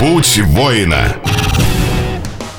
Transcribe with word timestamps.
Путь 0.00 0.40
воина. 0.46 1.14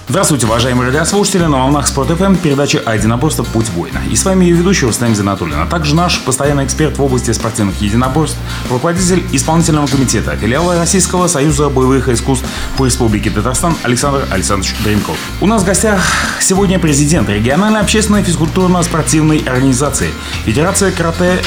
Здравствуйте, 0.07 0.45
уважаемые 0.45 0.89
радиослушатели, 0.89 1.45
на 1.45 1.57
волнах 1.57 1.87
Спорт 1.87 2.09
ФМ 2.11 2.35
передача 2.35 2.83
«А 2.85 2.93
единоборство. 2.93 3.41
Путь 3.41 3.67
воина». 3.69 3.99
И 4.11 4.15
с 4.15 4.23
вами 4.23 4.45
ее 4.45 4.57
ведущий 4.57 4.85
Рустам 4.85 5.15
Зинатуллин, 5.15 5.57
а 5.57 5.65
также 5.65 5.95
наш 5.95 6.19
постоянный 6.19 6.65
эксперт 6.65 6.99
в 6.99 7.03
области 7.03 7.31
спортивных 7.31 7.81
единоборств, 7.81 8.37
руководитель 8.69 9.23
исполнительного 9.31 9.87
комитета 9.87 10.35
филиала 10.35 10.77
Российского 10.77 11.25
союза 11.25 11.69
боевых 11.69 12.09
искусств 12.09 12.45
по 12.77 12.85
Республике 12.85 13.31
Татарстан 13.31 13.75
Александр 13.81 14.27
Александрович 14.29 14.75
Дренков. 14.83 15.17
У 15.41 15.47
нас 15.47 15.63
в 15.63 15.65
гостях 15.65 15.99
сегодня 16.41 16.77
президент 16.77 17.27
региональной 17.27 17.79
общественной 17.79 18.21
физкультурно-спортивной 18.21 19.39
организации 19.47 20.11
Федерация 20.45 20.91
карате 20.91 21.41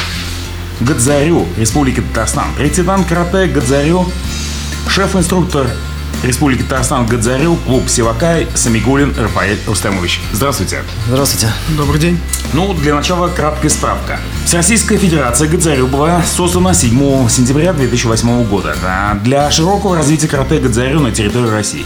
Гадзарю 0.80 1.46
Республики 1.56 2.00
Татарстан, 2.00 2.46
президент 2.56 3.06
карате 3.06 3.46
Гадзарю, 3.46 4.08
шеф-инструктор 4.88 5.66
Республики 6.24 6.62
Татарстан 6.62 7.06
Гадзарю, 7.06 7.56
клуб 7.66 7.88
Севакай, 7.88 8.48
Самигулин 8.54 9.14
Рафаэль 9.18 9.58
Рустамович. 9.66 10.20
Здравствуйте. 10.32 10.82
Здравствуйте. 11.06 11.52
Добрый 11.76 12.00
день. 12.00 12.18
Ну, 12.54 12.72
для 12.72 12.94
начала 12.94 13.28
краткая 13.28 13.70
справка. 13.70 14.18
Всероссийская 14.46 14.96
Федерация 14.96 15.48
Гадзарю 15.48 15.86
была 15.86 16.22
создана 16.22 16.72
7 16.72 17.28
сентября 17.28 17.74
2008 17.74 18.44
года 18.44 18.74
для 19.22 19.50
широкого 19.50 19.96
развития 19.96 20.28
карате 20.28 20.60
Гадзарю 20.60 21.00
на 21.00 21.12
территории 21.12 21.50
России. 21.50 21.84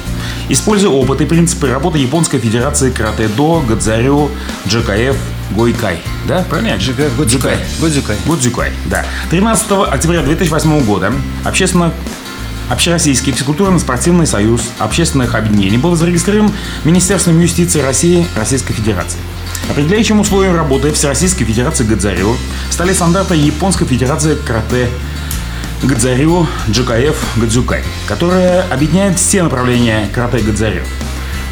Используя 0.49 0.91
опыт 0.91 1.21
и 1.21 1.25
принципы 1.27 1.69
работы 1.69 1.99
Японской 1.99 2.39
Федерации 2.39 2.91
карате-до, 2.91 3.65
Гадзарю, 3.67 4.31
ДЖКФ, 4.67 5.17
Гойкай. 5.51 5.99
Да, 6.29 6.45
правильно? 6.49 6.77
ДЖКФ 6.77 7.17
Годзюкай. 7.17 7.57
Годзюкай. 7.81 8.17
Годзюкай, 8.27 8.73
да. 8.87 9.05
13 9.31 9.67
октября 9.89 10.23
2008 10.23 10.85
года 10.85 11.13
общественно 11.45 11.93
Общероссийский 12.69 13.33
физкультурно-спортивный 13.33 14.27
союз 14.27 14.71
общественных 14.79 15.35
объединений 15.35 15.79
был 15.79 15.97
зарегистрирован 15.97 16.53
Министерством 16.85 17.41
юстиции 17.41 17.81
России 17.81 18.27
Российской 18.37 18.75
Федерации. 18.75 19.19
Определяющим 19.71 20.21
условием 20.21 20.55
работы 20.55 20.93
Всероссийской 20.93 21.47
Федерации 21.47 21.85
Гадзарю 21.85 22.37
стали 22.71 22.93
стандарты 22.93 23.37
Японской 23.37 23.87
Федерации 23.87 24.35
Карате 24.35 24.89
Гадзарю 25.83 26.47
GKF 26.69 27.17
Гадзюкай, 27.37 27.85
которые 28.07 28.61
объединяют 28.63 29.19
все 29.19 29.43
направления 29.43 30.09
карате 30.15 30.39
Гадзарю. 30.39 30.83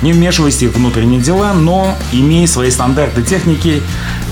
Не 0.02 0.12
вмешиваясь 0.12 0.62
в 0.62 0.72
внутренние 0.72 1.20
дела, 1.20 1.54
но 1.54 1.96
имея 2.12 2.46
свои 2.46 2.70
стандарты 2.70 3.22
техники 3.22 3.82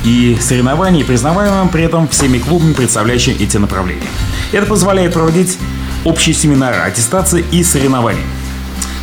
и 0.05 0.37
соревнований, 0.39 1.05
признаваемым 1.05 1.71
при 1.71 1.85
этом 1.85 2.07
всеми 2.09 2.39
клубами, 2.39 2.75
представляющими 2.75 3.37
эти 3.43 3.57
направления. 3.57 4.09
Это 4.53 4.67
позволяет 4.67 5.15
проводить 5.15 5.59
общие 6.05 6.35
семинары, 6.35 6.77
аттестации 6.77 7.45
и 7.51 7.63
соревнований. 7.65 8.23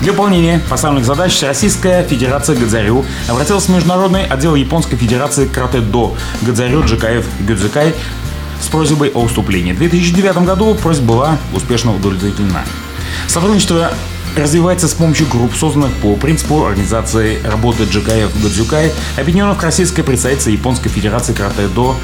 Для 0.01 0.13
выполнения 0.13 0.59
поставленных 0.67 1.05
задач 1.05 1.39
Российская 1.43 2.03
Федерация 2.03 2.55
Гадзарю 2.55 3.05
обратилась 3.27 3.65
в 3.65 3.69
Международный 3.69 4.25
отдел 4.25 4.55
Японской 4.55 4.95
Федерации 4.95 5.45
Карате-До 5.45 6.15
Гадзарю 6.41 6.83
Джикаев 6.83 7.25
Гюдзикай 7.41 7.93
с 8.59 8.67
просьбой 8.67 9.09
о 9.09 9.21
уступлении. 9.21 9.73
В 9.73 9.77
2009 9.77 10.37
году 10.45 10.73
просьба 10.73 11.05
была 11.05 11.37
успешно 11.53 11.95
удовлетворена. 11.95 12.63
Сотрудничество 13.27 13.91
развивается 14.35 14.87
с 14.87 14.93
помощью 14.93 15.27
групп, 15.27 15.53
созданных 15.55 15.91
по 15.97 16.15
принципу 16.15 16.65
организации 16.65 17.39
работы 17.43 17.83
Джикаев 17.83 18.31
Гадзюкай, 18.41 18.91
объединенных 19.17 19.59
в 19.59 19.63
российское 19.63 20.03
представительство 20.03 20.49
Японской 20.49 20.89
Федерации 20.89 21.33
Карате-До 21.33 21.95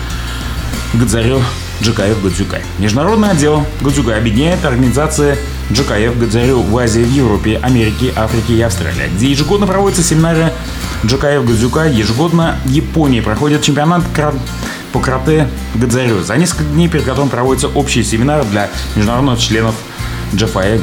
Гадзарю 0.94 1.42
GKF 1.82 2.22
Гадзюкай. 2.22 2.62
Международный 2.80 3.30
отдел 3.30 3.66
Гадзюкай 3.82 4.18
объединяет 4.18 4.66
организации 4.66 5.38
GKF 5.70 6.18
Гадзарю 6.18 6.62
в 6.62 6.78
Азии, 6.78 7.02
в 7.02 7.12
Европе, 7.12 7.60
Америке, 7.62 8.14
Африке 8.16 8.54
и 8.54 8.62
Австралии, 8.62 9.10
где 9.16 9.30
ежегодно 9.30 9.68
проводятся 9.68 10.04
семинары 10.04 10.52
GKF 11.04 11.46
Гадзюкай. 11.46 11.94
Ежегодно 11.94 12.58
в 12.66 12.70
Японии 12.70 13.22
проходит 13.22 13.62
чемпионат 13.62 14.04
по 14.92 15.00
карате 15.00 15.48
Гадзарю, 15.76 16.24
за 16.24 16.38
несколько 16.38 16.64
дней 16.64 16.88
перед 16.88 17.06
которым 17.06 17.30
проводится 17.30 17.68
общий 17.68 18.04
семинар 18.04 18.44
для 18.46 18.70
международных 18.96 19.40
членов 19.40 19.76
GFI, 20.34 20.82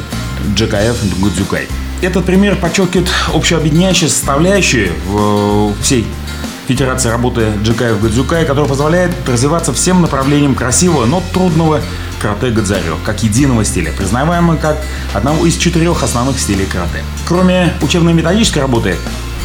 GKF 0.55 0.95
Гадзюкай. 1.21 1.67
Этот 2.01 2.25
пример 2.25 2.55
подчеркивает 2.57 3.09
общеобъединяющую 3.33 4.09
составляющую 4.09 4.91
всей 5.81 6.05
Федерации 6.67 7.09
работы 7.09 7.53
Джикаев 7.63 8.01
Гадзюкай, 8.01 8.45
которая 8.45 8.67
позволяет 8.67 9.11
развиваться 9.27 9.71
всем 9.71 10.01
направлениям 10.01 10.55
красивого, 10.55 11.05
но 11.05 11.21
трудного 11.31 11.81
карате 12.19 12.49
Гадзарё, 12.49 12.97
как 13.05 13.21
единого 13.21 13.63
стиля, 13.63 13.91
признаваемого 13.91 14.55
как 14.55 14.77
одного 15.13 15.45
из 15.45 15.57
четырех 15.57 16.01
основных 16.01 16.39
стилей 16.39 16.65
карате. 16.65 17.03
Кроме 17.27 17.73
учебно-методической 17.81 18.63
работы, 18.63 18.95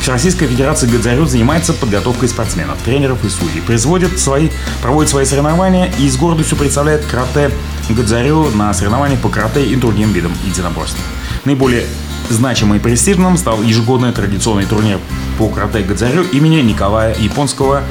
Всероссийская 0.00 0.48
Федерация 0.48 0.90
Гадзарю 0.90 1.26
занимается 1.26 1.74
подготовкой 1.74 2.30
спортсменов, 2.30 2.78
тренеров 2.82 3.22
и 3.22 3.28
судей, 3.28 3.60
производит 3.60 4.18
свои, 4.18 4.48
проводит 4.80 5.10
свои 5.10 5.26
соревнования 5.26 5.92
и 5.98 6.08
с 6.08 6.16
гордостью 6.16 6.56
представляет 6.56 7.04
карате 7.04 7.50
Гадзарю 7.90 8.50
на 8.54 8.72
соревнованиях 8.72 9.20
по 9.20 9.28
карате 9.28 9.62
и 9.62 9.76
другим 9.76 10.12
видам 10.14 10.32
единоборств. 10.46 10.98
Наиболее 11.44 11.84
значимым 12.30 12.78
и 12.78 12.80
престижным 12.80 13.36
стал 13.36 13.62
ежегодный 13.62 14.12
традиционный 14.12 14.64
турнир 14.64 14.98
по 15.40 15.48
карате 15.48 15.80
Гадзарю 15.80 16.24
имени 16.32 16.56
Николая 16.56 17.16
Японского 17.18 17.82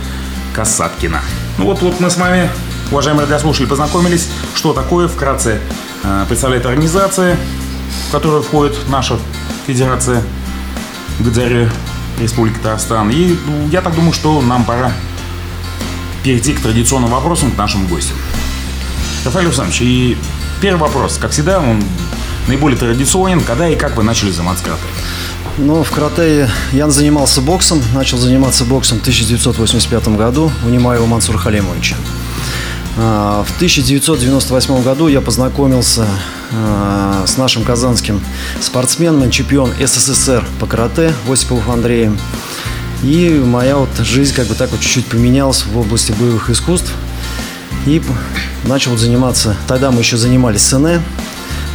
Касаткина. 0.53 1.19
Ну 1.57 1.65
вот, 1.65 1.81
вот 1.81 1.99
мы 1.99 2.11
с 2.11 2.17
вами, 2.17 2.47
уважаемые 2.91 3.25
радиослушатели, 3.25 3.65
познакомились, 3.65 4.29
что 4.53 4.71
такое 4.71 5.07
вкратце 5.07 5.59
э, 6.03 6.25
представляет 6.27 6.67
организация, 6.67 7.37
в 8.07 8.11
которую 8.11 8.43
входит 8.43 8.77
наша 8.89 9.17
Федерация 9.65 10.21
Гадзарю 11.21 11.71
Республики 12.19 12.57
Татарстан. 12.57 13.09
И 13.09 13.35
ну, 13.47 13.67
я 13.69 13.81
так 13.81 13.95
думаю, 13.95 14.13
что 14.13 14.39
нам 14.43 14.63
пора 14.63 14.91
перейти 16.23 16.53
к 16.53 16.59
традиционным 16.59 17.09
вопросам 17.09 17.49
к 17.49 17.57
нашим 17.57 17.87
гостям. 17.87 18.15
Рафаэль 19.25 19.47
Александрович, 19.47 19.81
и 19.81 20.17
первый 20.61 20.81
вопрос, 20.81 21.17
как 21.17 21.31
всегда, 21.31 21.59
он 21.59 21.83
наиболее 22.47 22.77
традиционен, 22.77 23.41
когда 23.41 23.67
и 23.67 23.75
как 23.75 23.97
вы 23.97 24.03
начали 24.03 24.29
заниматься 24.29 24.65
карате? 24.65 24.83
Ну, 25.57 25.83
в 25.83 25.91
карате 25.91 26.49
я 26.71 26.89
занимался 26.89 27.41
боксом, 27.41 27.81
начал 27.93 28.17
заниматься 28.17 28.65
боксом 28.65 28.99
в 28.99 29.01
1985 29.01 30.09
году 30.09 30.51
у 30.65 30.69
Немаева 30.69 31.05
Мансура 31.05 31.37
Халимовича. 31.37 31.95
А, 32.97 33.43
в 33.43 33.55
1998 33.55 34.81
году 34.83 35.07
я 35.07 35.21
познакомился 35.21 36.05
а, 36.51 37.23
с 37.25 37.37
нашим 37.37 37.63
казанским 37.63 38.21
спортсменом, 38.61 39.31
чемпион 39.31 39.71
СССР 39.79 40.45
по 40.59 40.65
карате 40.65 41.13
Осиповым 41.29 41.71
Андреем. 41.71 42.17
И 43.03 43.41
моя 43.45 43.77
вот 43.77 43.89
жизнь 43.99 44.35
как 44.35 44.47
бы 44.47 44.55
так 44.55 44.71
вот 44.71 44.81
чуть-чуть 44.81 45.05
поменялась 45.05 45.65
в 45.65 45.77
области 45.77 46.11
боевых 46.11 46.49
искусств. 46.49 46.91
И 47.85 48.01
начал 48.65 48.97
заниматься, 48.97 49.55
тогда 49.67 49.91
мы 49.91 50.01
еще 50.01 50.17
занимались 50.17 50.67
СНЭ, 50.67 51.01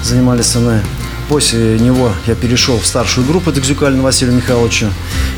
занимались 0.02 0.46
СНЭ. 0.46 0.82
После 1.28 1.78
него 1.78 2.12
я 2.26 2.34
перешел 2.34 2.78
в 2.78 2.86
старшую 2.86 3.26
группу 3.26 3.50
Декзюкалина 3.50 4.02
Василия 4.02 4.32
Михайловича, 4.32 4.90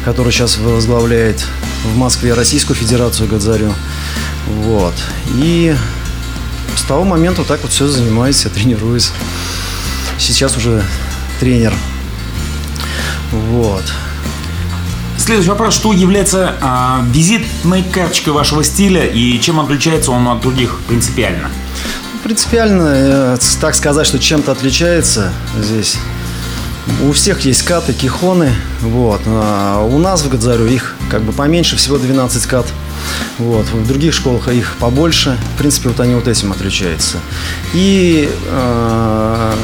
который 0.05 0.33
сейчас 0.33 0.59
возглавляет 0.59 1.47
в 1.85 1.97
Москве 1.97 2.35
Российскую 2.35 2.77
Федерацию 2.77 3.29
Гадзарю. 3.29 3.73
Вот. 4.47 4.95
И 5.37 5.77
с 6.77 6.83
того 6.83 7.05
момента 7.05 7.43
вот 7.43 7.49
так 7.49 7.63
вот 7.63 7.71
все 7.71 7.87
занимаюсь, 7.87 8.45
я 8.45 8.51
тренируюсь. 8.51 9.13
Сейчас 10.19 10.57
уже 10.57 10.85
тренер. 11.39 11.73
Вот. 13.31 13.85
Следующий 15.19 15.51
вопрос. 15.51 15.75
Что 15.75 15.93
является 15.93 16.55
а, 16.61 17.05
визитной 17.11 17.83
карточкой 17.83 18.33
вашего 18.33 18.63
стиля 18.63 19.05
и 19.07 19.41
чем 19.41 19.61
отличается 19.61 20.11
он 20.11 20.27
от 20.29 20.41
других 20.41 20.81
принципиально? 20.89 21.51
Принципиально, 22.27 22.93
э, 22.93 23.39
так 23.61 23.77
сказать, 23.77 24.05
что 24.05 24.19
чем-то 24.19 24.51
отличается 24.51 25.33
здесь. 25.63 25.97
У 27.05 27.13
всех 27.13 27.43
есть 27.43 27.63
каты, 27.63 27.93
кихоны, 27.93 28.53
вот. 28.81 29.21
А 29.27 29.85
у 29.85 29.97
нас 29.99 30.23
в 30.23 30.29
Гадзарю 30.29 30.67
их 30.67 30.97
как 31.09 31.23
бы 31.23 31.33
поменьше, 31.33 31.77
всего 31.77 31.99
12 31.99 32.47
кат. 32.47 32.67
Вот. 33.39 33.67
В 33.67 33.87
других 33.87 34.13
школах 34.13 34.49
их 34.49 34.75
побольше. 34.81 35.39
В 35.55 35.59
принципе, 35.59 35.89
вот 35.89 36.01
они 36.01 36.17
вот 36.17 36.27
этим 36.27 36.51
отличаются. 36.51 37.19
И, 37.73 38.29
э, 38.49 39.55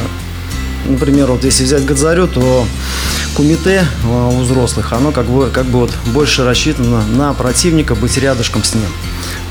например, 0.87 1.32
вот 1.32 1.43
если 1.43 1.65
взять 1.65 1.85
Гадзарю, 1.85 2.29
то 2.29 2.65
кумите 3.35 3.85
э, 4.05 4.06
у 4.06 4.38
взрослых, 4.38 4.93
оно 4.93 5.11
как 5.11 5.26
бы, 5.26 5.50
как 5.50 5.67
бы 5.67 5.81
вот 5.81 5.91
больше 6.06 6.44
рассчитано 6.44 7.05
на 7.08 7.35
противника, 7.35 7.97
быть 7.97 8.17
рядышком 8.19 8.62
с 8.62 8.75
ним. 8.75 8.88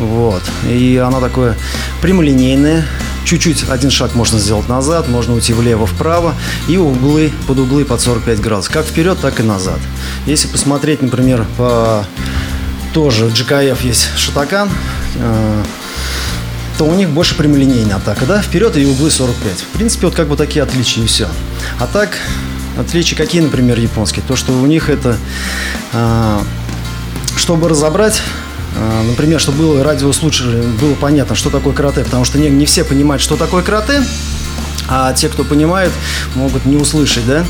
Вот. 0.01 0.42
И 0.68 0.98
она 0.98 1.19
такое 1.19 1.56
прямолинейное, 2.01 2.86
чуть-чуть 3.24 3.69
один 3.69 3.92
шаг 3.92 4.15
можно 4.15 4.39
сделать 4.39 4.68
назад, 4.68 5.07
можно 5.07 5.36
уйти 5.36 5.53
влево-вправо 5.53 6.33
и 6.68 6.77
углы 6.77 7.31
под 7.48 7.59
углы 7.59 7.86
под 7.86 8.01
45 8.01 8.42
градусов, 8.42 8.74
как 8.74 8.86
вперед, 8.86 9.19
так 9.21 9.39
и 9.39 9.44
назад. 9.44 9.80
Если 10.25 10.48
посмотреть, 10.48 11.03
например, 11.03 11.45
по 11.56 12.03
тоже 12.94 13.27
GKF 13.27 13.86
есть 13.86 14.09
шатакан, 14.18 14.69
э, 15.18 15.63
то 16.80 16.86
у 16.86 16.95
них 16.95 17.09
больше 17.09 17.36
прямолинейная 17.36 17.98
атака, 17.98 18.25
да, 18.25 18.42
вперед 18.42 18.75
и 18.75 18.86
углы 18.86 19.12
45. 19.12 19.59
В 19.59 19.77
принципе, 19.77 20.07
вот 20.07 20.15
как 20.15 20.27
бы 20.27 20.36
такие 20.36 20.63
отличия 20.63 21.03
и 21.03 21.07
все. 21.07 21.27
А 21.80 21.86
так, 21.86 22.18
Отличия 22.77 23.18
какие, 23.18 23.42
например, 23.42 23.77
японские? 23.80 24.24
То, 24.27 24.36
что 24.36 24.53
у 24.53 24.65
них 24.65 24.89
это, 24.89 25.18
а, 25.94 26.42
чтобы 27.36 27.68
разобрать 27.68 28.21
Например, 29.06 29.39
чтобы 29.39 29.57
было 29.59 29.83
радиослушателю 29.83 30.63
было 30.79 30.95
понятно, 30.95 31.35
что 31.35 31.50
такое 31.50 31.73
карате, 31.73 32.03
потому 32.03 32.23
что 32.23 32.39
не, 32.39 32.50
не 32.50 32.65
все 32.65 32.83
понимают, 32.83 33.21
что 33.21 33.35
такое 33.35 33.63
карате, 33.63 34.03
а 34.88 35.13
те, 35.13 35.29
кто 35.29 35.44
понимает, 35.44 35.91
могут 36.35 36.65
не 36.65 36.77
услышать, 36.77 37.25
да. 37.25 37.45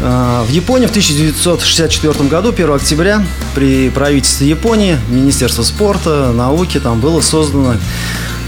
А, 0.00 0.44
в 0.44 0.50
Японии 0.50 0.86
в 0.86 0.90
1964 0.90 2.28
году, 2.28 2.52
1 2.52 2.70
октября, 2.72 3.24
при 3.54 3.88
правительстве 3.90 4.48
Японии, 4.48 4.98
Министерство 5.08 5.62
спорта, 5.62 6.32
науки, 6.32 6.78
там 6.78 7.00
было 7.00 7.20
создано 7.20 7.76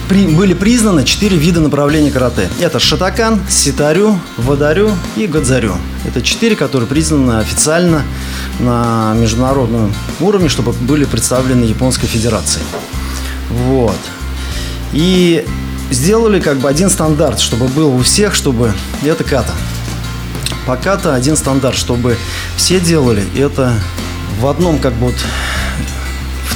при, 0.09 0.27
были 0.27 0.55
признаны 0.55 1.05
четыре 1.05 1.37
вида 1.37 1.61
направления 1.61 2.11
карате. 2.11 2.49
Это 2.61 2.79
шатакан, 2.79 3.41
ситарю, 3.49 4.19
вадарю 4.37 4.91
и 5.17 5.27
гадзарю. 5.27 5.75
Это 6.07 6.23
четыре, 6.23 6.57
которые 6.57 6.89
признаны 6.89 7.39
официально 7.39 8.03
на 8.59 9.15
международном 9.15 9.95
уровне, 10.21 10.49
чтобы 10.49 10.73
были 10.73 11.05
представлены 11.05 11.65
Японской 11.65 12.07
Федерацией. 12.07 12.65
Вот. 13.51 13.99
И 14.93 15.45
сделали 15.91 16.41
как 16.41 16.59
бы 16.59 16.69
один 16.69 16.91
стандарт, 16.91 17.41
чтобы 17.41 17.69
был 17.69 17.95
у 17.95 18.03
всех, 18.03 18.35
чтобы 18.35 18.73
это 19.03 19.25
ката. 19.25 19.53
По 20.67 20.77
ката 20.77 21.15
один 21.15 21.37
стандарт, 21.37 21.77
чтобы 21.77 22.17
все 22.57 22.81
делали 22.81 23.25
это 23.37 23.75
в 24.41 24.47
одном 24.47 24.79
как 24.79 24.95
бы 24.95 25.07
вот 25.07 25.15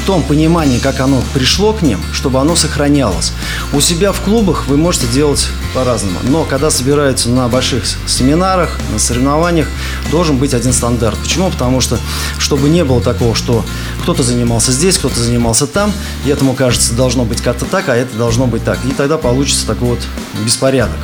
в 0.03 0.05
том 0.05 0.25
понимании, 0.25 0.81
как 0.81 0.99
оно 0.99 1.23
пришло 1.33 1.73
к 1.73 1.81
ним, 1.81 2.01
чтобы 2.13 2.41
оно 2.41 2.57
сохранялось. 2.57 3.33
У 3.73 3.81
себя 3.81 4.11
в 4.11 4.21
клубах 4.21 4.67
вы 4.67 4.77
можете 4.77 5.07
делать 5.07 5.47
по-разному. 5.75 6.19
Но 6.25 6.45
когда 6.45 6.71
собираются 6.71 7.29
на 7.31 7.47
больших 7.47 7.85
семинарах, 8.07 8.81
на 8.93 8.99
соревнованиях, 8.99 9.69
должен 10.11 10.39
быть 10.39 10.55
один 10.55 10.73
стандарт. 10.73 11.17
Почему? 11.19 11.51
Потому 11.51 11.81
что, 11.81 11.99
чтобы 12.37 12.69
не 12.69 12.83
было 12.83 13.01
такого, 13.01 13.37
что 13.37 13.65
кто-то 14.03 14.25
занимался 14.25 14.73
здесь, 14.73 14.99
кто-то 14.99 15.21
занимался 15.21 15.69
там, 15.69 15.93
и 16.25 16.31
этому 16.31 16.55
кажется, 16.55 16.95
должно 16.95 17.25
быть 17.25 17.41
как-то 17.41 17.65
так, 17.65 17.89
а 17.89 17.95
это 17.95 18.17
должно 18.17 18.49
быть 18.49 18.65
так. 18.65 18.79
И 18.85 18.93
тогда 18.93 19.19
получится 19.19 19.69
такой 19.69 19.91
вот 19.91 20.01
беспорядок. 20.45 20.99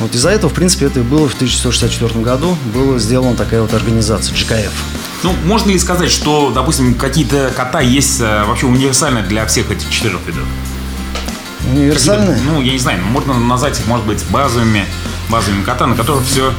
Вот 0.00 0.12
из-за 0.16 0.30
этого, 0.30 0.50
в 0.50 0.54
принципе, 0.54 0.86
это 0.86 0.98
и 0.98 1.02
было 1.04 1.28
в 1.28 1.34
1964 1.34 2.20
году, 2.20 2.56
была 2.74 2.98
сделана 2.98 3.36
такая 3.36 3.62
вот 3.62 3.72
организация, 3.74 4.34
GKF. 4.34 4.72
Ну, 5.22 5.34
можно 5.44 5.70
ли 5.70 5.78
сказать, 5.78 6.10
что, 6.10 6.50
допустим, 6.50 6.94
какие-то 6.94 7.52
кота 7.54 7.80
есть 7.80 8.20
э, 8.20 8.44
вообще 8.44 8.66
универсальные 8.66 9.24
для 9.24 9.44
всех 9.46 9.70
этих 9.70 9.90
четырех 9.90 10.20
видов? 10.26 10.44
Универсальные? 11.70 12.38
Ну, 12.44 12.62
я 12.62 12.72
не 12.72 12.78
знаю, 12.78 13.02
можно 13.04 13.34
назвать 13.34 13.78
их, 13.78 13.86
может 13.86 14.06
быть, 14.06 14.24
базовыми, 14.30 14.86
базовыми 15.28 15.62
кота, 15.62 15.86
на 15.86 15.94
которых 15.94 16.24
все 16.24 16.52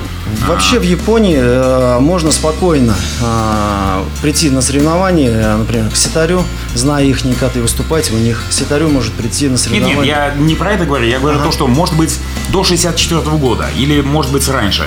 Вообще 0.48 0.80
в 0.80 0.84
Японии 0.84 1.38
э, 1.40 2.00
можно 2.00 2.32
спокойно 2.32 2.96
э, 3.22 4.04
прийти 4.22 4.50
на 4.50 4.62
соревнования, 4.62 5.58
например, 5.58 5.90
к 5.90 5.96
ситарю, 5.96 6.44
зная 6.74 7.04
их 7.04 7.20
коты, 7.40 7.62
выступать, 7.62 8.12
у 8.12 8.18
них 8.18 8.44
ситарю 8.50 8.90
может 8.90 9.14
прийти 9.14 9.50
на 9.50 9.58
соревнования. 9.58 9.96
Нет, 9.96 10.06
нет, 10.06 10.38
я 10.38 10.42
не 10.42 10.56
про 10.56 10.74
это 10.74 10.86
говорю, 10.86 11.06
я 11.06 11.20
говорю 11.20 11.38
ага. 11.38 11.48
то, 11.48 11.52
что 11.52 11.68
может 11.68 11.96
быть 11.96 12.18
до 12.52 12.64
64 12.64 13.22
-го 13.22 13.38
года 13.38 13.70
или 13.78 14.02
может 14.02 14.32
быть 14.32 14.48
раньше 14.50 14.86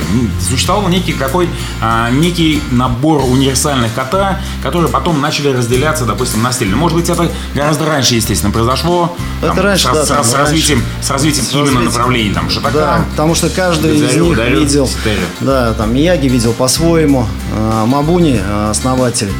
существовал 0.48 0.88
некий 0.88 1.12
какой 1.12 1.48
а, 1.80 2.10
некий 2.10 2.62
набор 2.70 3.22
универсальных 3.24 3.94
кота, 3.94 4.40
которые 4.62 4.90
потом 4.90 5.20
начали 5.20 5.48
разделяться, 5.48 6.04
допустим, 6.04 6.42
на 6.42 6.52
стиль. 6.52 6.74
Может 6.74 6.96
быть 6.96 7.08
это 7.08 7.30
гораздо 7.54 7.86
раньше, 7.86 8.14
естественно, 8.14 8.52
произошло. 8.52 9.16
Это 9.42 9.54
там, 9.54 9.64
раньше, 9.64 9.88
с, 9.88 9.92
да, 9.92 10.04
с, 10.04 10.08
там, 10.08 10.24
с 10.24 10.34
развитием, 10.34 10.82
с 11.00 11.10
развитием 11.10 11.44
с 11.44 11.52
именно 11.52 11.64
развитием. 11.64 11.84
направлений 11.86 12.34
там 12.34 12.50
шатака. 12.50 12.72
Да, 12.72 13.04
потому 13.10 13.34
что 13.34 13.48
каждый 13.48 13.96
из 13.96 14.14
них 14.14 14.24
ударю, 14.24 14.60
видел. 14.60 14.86
Стелю. 14.86 15.26
Да, 15.40 15.72
там 15.74 15.94
Мияги 15.94 16.28
видел 16.28 16.52
по-своему, 16.52 17.26
а, 17.52 17.86
Мабуни, 17.86 18.40
а, 18.42 18.70
основатель 18.70 19.30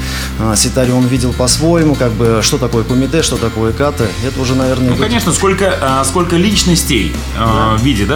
а, 0.41 0.57
Ситари, 0.57 0.93
он 0.93 1.07
видел 1.07 1.33
по-своему, 1.33 1.95
как 1.95 2.13
бы, 2.13 2.41
что 2.43 2.59
такое 2.59 2.85
кумите, 2.85 3.23
что 3.23 3.37
такое 3.37 3.73
каты. 3.73 4.09
Это 4.27 4.41
уже, 4.41 4.55
наверное... 4.55 4.91
Ну, 4.91 4.97
конечно, 4.97 5.33
сколько, 5.33 6.03
сколько 6.05 6.37
личностей 6.37 7.15
да. 7.39 7.77
в 7.77 7.83
виде, 7.83 8.05
да, 8.05 8.14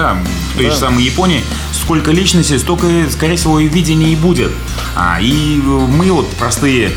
в 0.53 0.57
той 0.57 0.67
да. 0.67 0.71
же 0.71 0.77
самой 0.77 1.05
Японии, 1.05 1.43
сколько 1.73 2.11
личностей, 2.11 2.59
столько, 2.59 2.87
скорее 3.11 3.37
всего, 3.37 3.61
и 3.61 3.69
видения 3.69 4.13
и 4.13 4.17
будет. 4.17 4.53
А, 4.97 5.21
и 5.21 5.57
мы 5.57 6.11
вот 6.11 6.29
простые 6.37 6.93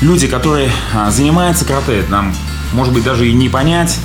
люди, 0.00 0.26
которые 0.28 0.70
занимаются 1.10 1.64
карате, 1.64 2.04
нам, 2.08 2.34
может 2.72 2.92
быть, 2.94 3.04
даже 3.04 3.28
и 3.28 3.32
не 3.32 3.48
понять, 3.48 3.98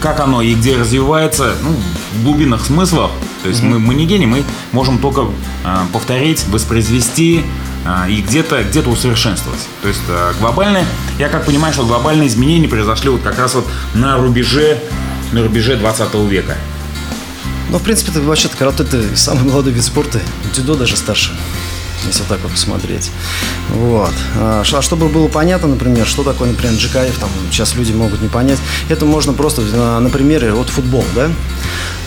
как 0.00 0.20
оно 0.20 0.42
и 0.42 0.54
где 0.54 0.76
развивается, 0.76 1.54
ну, 1.62 1.74
в 2.14 2.24
глубинных 2.24 2.64
смыслах. 2.64 3.10
То 3.42 3.48
есть 3.48 3.62
mm-hmm. 3.62 3.68
мы, 3.68 3.78
мы 3.78 3.94
не 3.94 4.06
гений, 4.06 4.26
мы 4.26 4.44
можем 4.72 4.98
только 4.98 5.26
э, 5.64 5.76
повторить, 5.92 6.46
воспроизвести 6.48 7.44
э, 7.84 8.10
и 8.10 8.20
где-то 8.20 8.62
где 8.64 8.80
усовершенствовать. 8.80 9.60
То 9.82 9.88
есть 9.88 10.02
э, 10.08 10.32
глобальные, 10.40 10.84
я 11.18 11.28
как 11.28 11.46
понимаю, 11.46 11.72
что 11.72 11.84
глобальные 11.84 12.28
изменения 12.28 12.68
произошли 12.68 13.08
вот 13.08 13.22
как 13.22 13.38
раз 13.38 13.54
вот 13.54 13.66
на 13.94 14.16
рубеже, 14.16 14.78
на 15.32 15.42
рубеже 15.42 15.76
20 15.76 16.14
века. 16.28 16.56
Ну, 17.70 17.78
в 17.78 17.82
принципе, 17.82 18.12
это 18.12 18.20
вообще-то 18.20 18.56
карате 18.56 18.84
это 18.84 19.16
самый 19.16 19.44
молодой 19.44 19.72
вид 19.72 19.84
спорта. 19.84 20.20
Дзюдо 20.52 20.76
даже 20.76 20.96
старше 20.96 21.32
если 22.06 22.24
так 22.24 22.40
вот 22.42 22.52
посмотреть. 22.52 23.10
Вот. 23.70 24.12
А, 24.36 24.62
а 24.70 24.82
чтобы 24.82 25.08
было 25.08 25.28
понятно, 25.28 25.68
например, 25.68 26.06
что 26.06 26.22
такое, 26.22 26.50
например, 26.50 26.74
GKF, 26.74 27.18
там 27.18 27.30
сейчас 27.50 27.74
люди 27.74 27.92
могут 27.92 28.22
не 28.22 28.28
понять, 28.28 28.58
это 28.88 29.04
можно 29.04 29.32
просто 29.32 29.62
на, 29.62 30.00
на 30.00 30.10
примере 30.10 30.52
вот 30.52 30.68
футбол, 30.68 31.04
да. 31.14 31.30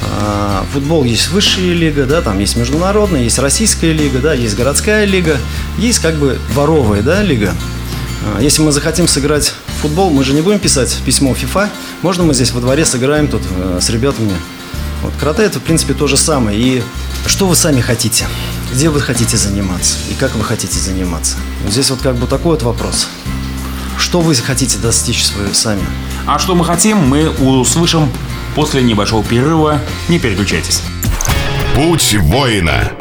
А, 0.03 0.65
футбол 0.71 1.03
есть 1.03 1.29
высшая 1.29 1.73
лига, 1.73 2.05
да, 2.05 2.21
там 2.21 2.39
есть 2.39 2.55
международная, 2.55 3.23
есть 3.23 3.39
российская 3.39 3.93
лига, 3.93 4.19
да, 4.19 4.33
есть 4.33 4.55
городская 4.55 5.05
лига, 5.05 5.37
есть 5.77 5.99
как 5.99 6.15
бы 6.15 6.39
дворовая, 6.53 7.01
да, 7.01 7.21
лига. 7.21 7.53
А, 8.23 8.41
если 8.41 8.61
мы 8.61 8.71
захотим 8.71 9.07
сыграть 9.07 9.53
футбол, 9.79 10.09
мы 10.09 10.23
же 10.23 10.33
не 10.33 10.41
будем 10.41 10.59
писать 10.59 10.95
письмо 11.05 11.33
FIFA, 11.33 11.69
можно 12.01 12.23
мы 12.23 12.33
здесь 12.33 12.51
во 12.51 12.61
дворе 12.61 12.85
сыграем 12.85 13.27
тут 13.27 13.41
э, 13.49 13.79
с 13.81 13.89
ребятами. 13.89 14.33
Вот 15.01 15.13
карате 15.17 15.43
это, 15.43 15.59
в 15.59 15.63
принципе, 15.63 15.93
то 15.93 16.07
же 16.07 16.17
самое. 16.17 16.59
И 16.59 16.83
что 17.25 17.47
вы 17.47 17.55
сами 17.55 17.79
хотите? 17.79 18.27
Где 18.73 18.89
вы 18.89 18.99
хотите 18.99 19.37
заниматься? 19.37 19.97
И 20.11 20.13
как 20.13 20.35
вы 20.35 20.43
хотите 20.43 20.77
заниматься? 20.77 21.37
Вот 21.63 21.71
здесь 21.71 21.89
вот 21.89 22.01
как 22.01 22.15
бы 22.15 22.27
такой 22.27 22.51
вот 22.51 22.63
вопрос. 22.63 23.07
Что 23.97 24.21
вы 24.21 24.35
хотите 24.35 24.77
достичь 24.77 25.25
свою 25.25 25.53
сами? 25.53 25.83
А 26.25 26.37
что 26.37 26.55
мы 26.55 26.65
хотим, 26.65 26.97
мы 26.97 27.29
услышим 27.29 28.11
после 28.55 28.81
небольшого 28.81 29.23
перерыва. 29.23 29.79
Не 30.09 30.19
переключайтесь. 30.19 30.81
Путь 31.75 32.15
воина. 32.19 32.91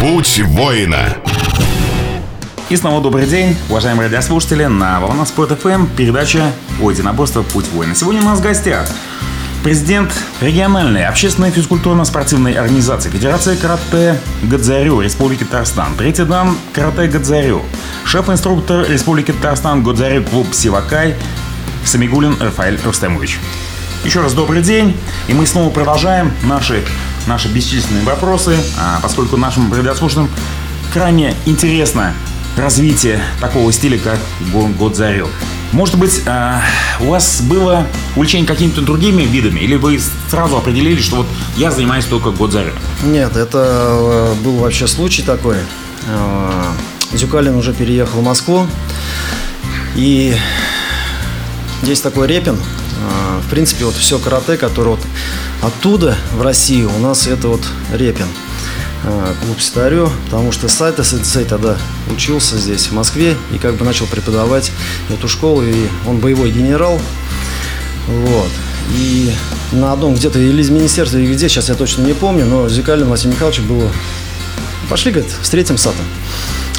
Путь 0.00 0.40
воина. 0.44 1.16
И 2.68 2.76
снова 2.76 3.00
добрый 3.00 3.26
день, 3.26 3.56
уважаемые 3.70 4.08
радиослушатели, 4.08 4.66
на 4.66 5.00
Волна 5.00 5.24
Спорт 5.24 5.58
ФМ 5.58 5.86
передача 5.96 6.52
о 6.82 6.90
единоборстве 6.90 7.40
«Путь 7.40 7.66
воина». 7.72 7.94
Сегодня 7.94 8.20
у 8.20 8.26
нас 8.26 8.40
в 8.40 8.42
гостях 8.42 8.86
Президент 9.64 10.12
региональной 10.42 11.06
общественной 11.06 11.50
физкультурно-спортивной 11.50 12.52
организации 12.52 13.08
Федерации 13.08 13.56
карате 13.56 14.20
Гадзарю 14.42 15.00
Республики 15.00 15.44
Татарстан. 15.44 15.94
Третий 15.96 16.24
дан 16.24 16.58
карате 16.74 17.06
Гадзарю. 17.06 17.62
Шеф-инструктор 18.04 18.86
Республики 18.86 19.32
Татарстан 19.32 19.82
Гадзарю 19.82 20.22
клуб 20.24 20.48
Сивакай 20.52 21.14
Самигулин 21.86 22.36
Рафаэль 22.38 22.78
Рустемович. 22.84 23.38
Еще 24.04 24.20
раз 24.20 24.34
добрый 24.34 24.60
день, 24.60 24.94
и 25.26 25.32
мы 25.32 25.46
снова 25.46 25.70
продолжаем 25.70 26.32
наши, 26.42 26.84
наши 27.26 27.48
бесчисленные 27.48 28.04
вопросы, 28.04 28.58
а 28.78 29.00
поскольку 29.00 29.38
нашим 29.38 29.72
радиослушателям 29.72 30.28
крайне 30.92 31.34
интересно 31.46 32.12
развитие 32.58 33.20
такого 33.40 33.72
стиля, 33.72 33.98
как 33.98 34.18
Годзарю. 34.78 35.28
Может 35.72 35.98
быть, 35.98 36.22
э, 36.24 36.60
у 37.00 37.06
вас 37.06 37.42
было 37.42 37.86
увлечение 38.16 38.46
какими-то 38.46 38.80
другими 38.80 39.22
видами, 39.22 39.60
или 39.60 39.76
вы 39.76 40.00
сразу 40.30 40.56
определили, 40.56 41.00
что 41.00 41.16
вот 41.16 41.26
я 41.56 41.70
занимаюсь 41.70 42.06
только 42.06 42.30
Годзарю? 42.30 42.72
Нет, 43.04 43.36
это 43.36 43.58
э, 43.58 44.34
был 44.42 44.56
вообще 44.56 44.86
случай 44.86 45.22
такой. 45.22 45.56
Э, 46.06 46.72
Зюкалин 47.12 47.54
уже 47.54 47.72
переехал 47.72 48.20
в 48.20 48.24
Москву, 48.24 48.66
и 49.94 50.36
есть 51.82 52.02
такой 52.02 52.26
Репин. 52.26 52.58
В 53.46 53.50
принципе, 53.50 53.84
вот 53.84 53.94
все 53.94 54.18
карате, 54.18 54.56
которое 54.56 54.90
вот 54.90 55.00
оттуда 55.62 56.16
в 56.34 56.42
Россию 56.42 56.90
у 56.94 56.98
нас 56.98 57.26
это 57.26 57.48
вот 57.48 57.62
Репин 57.92 58.26
клуб 59.42 59.60
Ситарю, 59.60 60.10
потому 60.26 60.52
что 60.52 60.68
Сайта 60.68 61.04
Сенсей 61.04 61.44
тогда 61.44 61.76
учился 62.10 62.58
здесь, 62.58 62.86
в 62.86 62.92
Москве, 62.92 63.36
и 63.52 63.58
как 63.58 63.76
бы 63.76 63.84
начал 63.84 64.06
преподавать 64.06 64.72
эту 65.08 65.28
школу, 65.28 65.62
и 65.62 65.86
он 66.06 66.18
боевой 66.18 66.50
генерал. 66.50 67.00
Вот. 68.06 68.50
И 68.96 69.32
на 69.72 69.92
одном 69.92 70.14
где-то 70.14 70.38
или 70.38 70.62
из 70.62 70.70
министерства, 70.70 71.18
или 71.18 71.32
где, 71.32 71.48
сейчас 71.48 71.68
я 71.68 71.74
точно 71.74 72.02
не 72.02 72.14
помню, 72.14 72.46
но 72.46 72.68
Зикалин 72.68 73.08
Василий 73.08 73.34
Михайлович 73.34 73.60
было... 73.60 73.90
Пошли, 74.88 75.12
говорит, 75.12 75.30
встретим 75.42 75.76
Сата. 75.76 75.98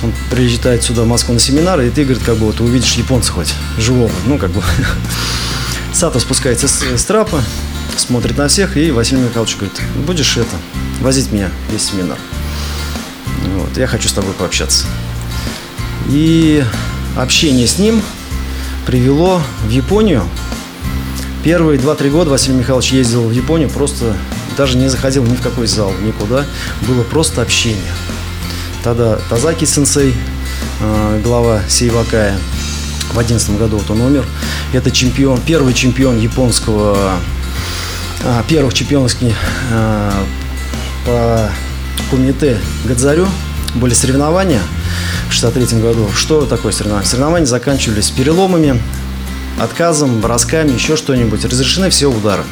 Он 0.02 0.12
прилетает 0.32 0.82
сюда 0.84 1.04
в 1.04 1.08
Москву 1.08 1.34
на 1.34 1.40
семинар, 1.40 1.80
и 1.82 1.90
ты, 1.90 2.04
говорит, 2.04 2.24
как 2.24 2.38
бы 2.38 2.48
вот 2.48 2.60
увидишь 2.62 2.94
японца 2.94 3.32
хоть, 3.32 3.54
живого, 3.78 4.12
ну, 4.26 4.38
как 4.38 4.50
бы. 4.52 4.64
Сато 5.94 6.20
спускается 6.20 6.68
с, 6.68 6.82
с 6.82 7.04
трапа, 7.04 7.44
смотрит 7.98 8.38
на 8.38 8.48
всех, 8.48 8.78
и 8.78 8.92
Василий 8.92 9.22
Михайлович 9.22 9.56
говорит, 9.56 9.80
будешь 10.06 10.38
это, 10.38 10.56
возить 11.02 11.32
меня 11.32 11.50
весь 11.72 11.84
семинар. 11.84 12.18
Вот, 13.56 13.78
я 13.78 13.88
хочу 13.88 14.10
с 14.10 14.14
тобой 14.14 14.34
пообщаться. 14.34 14.86
И 16.10 16.64
общение 17.18 17.68
с 17.68 17.78
ним 17.78 18.02
привело 18.86 19.42
в 19.66 19.70
Японию. 19.70 20.24
Первые 21.44 21.80
2-3 21.80 22.10
года 22.10 22.32
Василий 22.32 22.58
Михайлович 22.58 22.92
ездил 22.92 23.24
в 23.24 23.32
Японию, 23.32 23.70
просто 23.70 24.16
даже 24.58 24.78
не 24.78 24.90
заходил 24.90 25.24
ни 25.24 25.36
в 25.36 25.42
какой 25.42 25.68
зал, 25.68 25.94
никуда. 26.02 26.46
Было 26.88 27.04
просто 27.04 27.42
общение. 27.42 27.94
Тогда 28.84 29.20
Тазаки 29.30 29.66
сенсей, 29.66 30.14
э, 30.82 31.22
глава 31.24 31.62
Сейвакая, 31.68 32.38
в 33.14 33.20
11 33.20 33.58
году 33.58 33.78
вот 33.78 33.90
он 33.90 34.02
умер. 34.02 34.26
Это 34.74 34.92
чемпион, 34.92 35.40
первый 35.46 35.74
чемпион 35.74 36.20
японского, 36.20 37.20
первых 38.48 38.74
чемпионских 38.74 39.36
а, 39.72 40.12
по 41.06 41.50
кумите 42.10 42.58
Гадзарю 42.86 43.28
были 43.76 43.94
соревнования 43.94 44.62
в 45.30 45.34
63 45.34 45.80
году. 45.80 46.10
Что 46.14 46.46
такое 46.46 46.72
соревнование? 46.72 47.08
Соревнования 47.08 47.46
заканчивались 47.46 48.10
переломами, 48.10 48.82
отказом, 49.60 50.22
бросками, 50.22 50.72
еще 50.72 50.96
что-нибудь. 50.96 51.46
Разрешены 51.46 51.90
все 51.90 52.08
удары. 52.08 52.44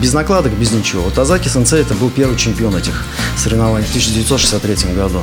Без 0.00 0.12
накладок, 0.12 0.52
без 0.52 0.72
ничего. 0.72 1.02
Вот 1.02 1.18
Азаки 1.18 1.48
Сенсей 1.48 1.80
это 1.80 1.94
был 1.94 2.10
первый 2.10 2.36
чемпион 2.36 2.76
этих 2.76 3.04
соревнований 3.36 3.86
в 3.86 3.90
1963 3.90 4.92
году. 4.94 5.22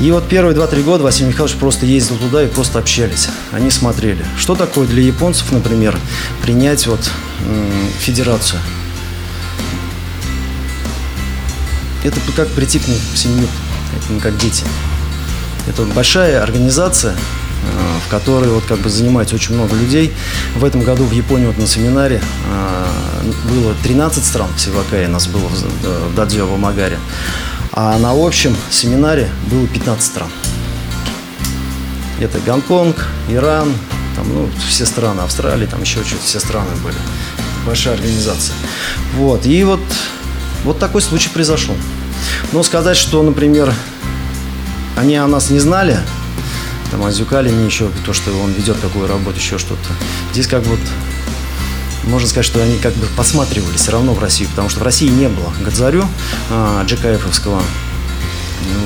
И 0.00 0.10
вот 0.12 0.28
первые 0.28 0.56
2-3 0.56 0.82
года 0.82 1.04
Василий 1.04 1.28
Михайлович 1.28 1.56
просто 1.56 1.84
ездил 1.84 2.16
туда 2.16 2.42
и 2.42 2.46
просто 2.46 2.78
общались. 2.78 3.28
Они 3.52 3.70
смотрели. 3.70 4.24
Что 4.38 4.54
такое 4.54 4.86
для 4.86 5.02
японцев, 5.02 5.52
например, 5.52 5.98
принять 6.42 6.86
вот 6.86 7.10
федерацию? 7.98 8.60
Это 12.02 12.18
как 12.34 12.48
прийти 12.48 12.78
к 12.78 12.84
семью, 13.14 13.46
это 13.94 14.12
не 14.12 14.20
как 14.20 14.36
дети. 14.38 14.64
Это 15.66 15.82
большая 15.82 16.42
организация, 16.42 17.12
э, 17.12 17.16
в 18.06 18.10
которой 18.10 18.48
вот 18.48 18.64
как 18.64 18.78
бы 18.78 18.88
занимается 18.88 19.34
очень 19.34 19.54
много 19.54 19.76
людей. 19.76 20.12
В 20.56 20.64
этом 20.64 20.82
году 20.82 21.04
в 21.04 21.12
Японии 21.12 21.46
вот 21.46 21.58
на 21.58 21.66
семинаре 21.66 22.22
э, 22.48 23.32
было 23.50 23.74
13 23.82 24.24
стран 24.24 24.48
в 24.56 24.60
Севакае, 24.60 25.08
нас 25.08 25.26
было 25.26 25.48
в 25.48 26.14
Дадзё, 26.14 26.46
в 26.46 26.54
Амагаре. 26.54 26.98
А 27.72 27.98
на 27.98 28.12
общем 28.12 28.56
семинаре 28.70 29.30
было 29.50 29.66
15 29.66 30.04
стран. 30.04 30.28
Это 32.18 32.38
Гонконг, 32.40 33.06
Иран, 33.28 33.72
там, 34.16 34.28
ну, 34.28 34.48
все 34.68 34.84
страны, 34.84 35.20
Австралия, 35.20 35.66
там 35.66 35.80
еще 35.80 36.04
что-то, 36.04 36.24
все 36.24 36.40
страны 36.40 36.70
были. 36.82 36.96
Большая 37.64 37.94
организация. 37.94 38.54
Вот, 39.16 39.46
и 39.46 39.62
вот, 39.64 39.80
вот 40.64 40.78
такой 40.78 41.00
случай 41.00 41.28
произошел. 41.30 41.74
Но 42.52 42.62
сказать, 42.62 42.96
что, 42.96 43.22
например, 43.22 43.72
они 44.96 45.16
о 45.16 45.26
нас 45.26 45.50
не 45.50 45.60
знали, 45.60 45.98
там, 46.90 47.04
о 47.04 47.12
Зюкалине 47.12 47.64
еще, 47.64 47.88
то, 48.04 48.12
что 48.12 48.30
он 48.42 48.52
ведет 48.52 48.78
какую 48.78 49.06
работу, 49.06 49.38
еще 49.38 49.58
что-то. 49.58 49.88
Здесь 50.32 50.48
как 50.48 50.64
вот 50.66 50.80
можно 52.04 52.28
сказать, 52.28 52.46
что 52.46 52.62
они 52.62 52.78
как 52.78 52.94
бы 52.94 53.06
посматривали 53.16 53.76
все 53.76 53.92
равно 53.92 54.14
в 54.14 54.18
Россию, 54.18 54.48
потому 54.50 54.68
что 54.68 54.80
в 54.80 54.82
России 54.82 55.08
не 55.08 55.28
было 55.28 55.52
Гадзарю 55.64 56.04
а, 56.50 56.84
Джекаевского. 56.84 57.62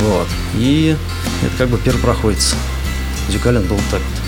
Вот. 0.03 0.29
И 0.55 0.97
это 1.43 1.57
как 1.59 1.69
бы 1.69 1.79
первопроходец. 1.79 2.55
Дюкалин 3.29 3.63
был 3.63 3.79
так 3.91 4.01
вот. 4.01 4.25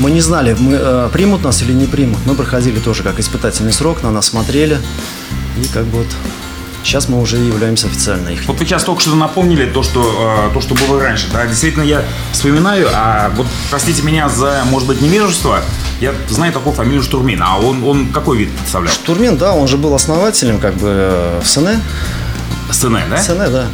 Мы 0.00 0.10
не 0.10 0.20
знали, 0.20 0.56
мы, 0.58 0.74
э, 0.74 1.10
примут 1.12 1.44
нас 1.44 1.62
или 1.62 1.72
не 1.72 1.86
примут. 1.86 2.18
Мы 2.26 2.34
проходили 2.34 2.78
тоже 2.80 3.02
как 3.02 3.20
испытательный 3.20 3.72
срок, 3.72 4.02
на 4.02 4.10
нас 4.10 4.28
смотрели. 4.28 4.78
И 5.62 5.66
как 5.72 5.84
бы 5.84 5.98
вот 5.98 6.06
Сейчас 6.84 7.08
мы 7.08 7.20
уже 7.20 7.36
являемся 7.36 7.86
официально 7.86 8.28
их. 8.30 8.44
Вот 8.46 8.58
вы 8.58 8.64
сейчас 8.64 8.84
только 8.84 9.00
что 9.00 9.14
напомнили 9.14 9.66
то, 9.66 9.82
что, 9.82 10.48
э, 10.48 10.54
то, 10.54 10.60
что 10.60 10.74
было 10.74 11.00
раньше. 11.00 11.28
Да? 11.32 11.46
Действительно, 11.46 11.84
я 11.84 12.02
вспоминаю, 12.32 12.88
а 12.92 13.30
вот 13.36 13.46
простите 13.70 14.02
меня 14.02 14.28
за, 14.28 14.62
может 14.66 14.88
быть, 14.88 15.00
невежество, 15.00 15.60
я 16.00 16.12
знаю 16.28 16.52
такую 16.52 16.74
фамилию 16.74 17.02
Штурмин. 17.02 17.40
А 17.42 17.58
он, 17.58 17.84
он 17.84 18.08
какой 18.08 18.38
вид 18.38 18.50
представлял? 18.50 18.92
Штурмин, 18.92 19.36
да, 19.36 19.52
он 19.52 19.68
же 19.68 19.76
был 19.76 19.94
основателем 19.94 20.58
как 20.58 20.74
бы 20.74 20.88
э, 20.88 21.40
в 21.42 21.46
СНЭ. 21.46 21.80
СНЭ, 22.70 23.06
да? 23.08 23.22
СНЭ, 23.22 23.48
да. 23.48 23.66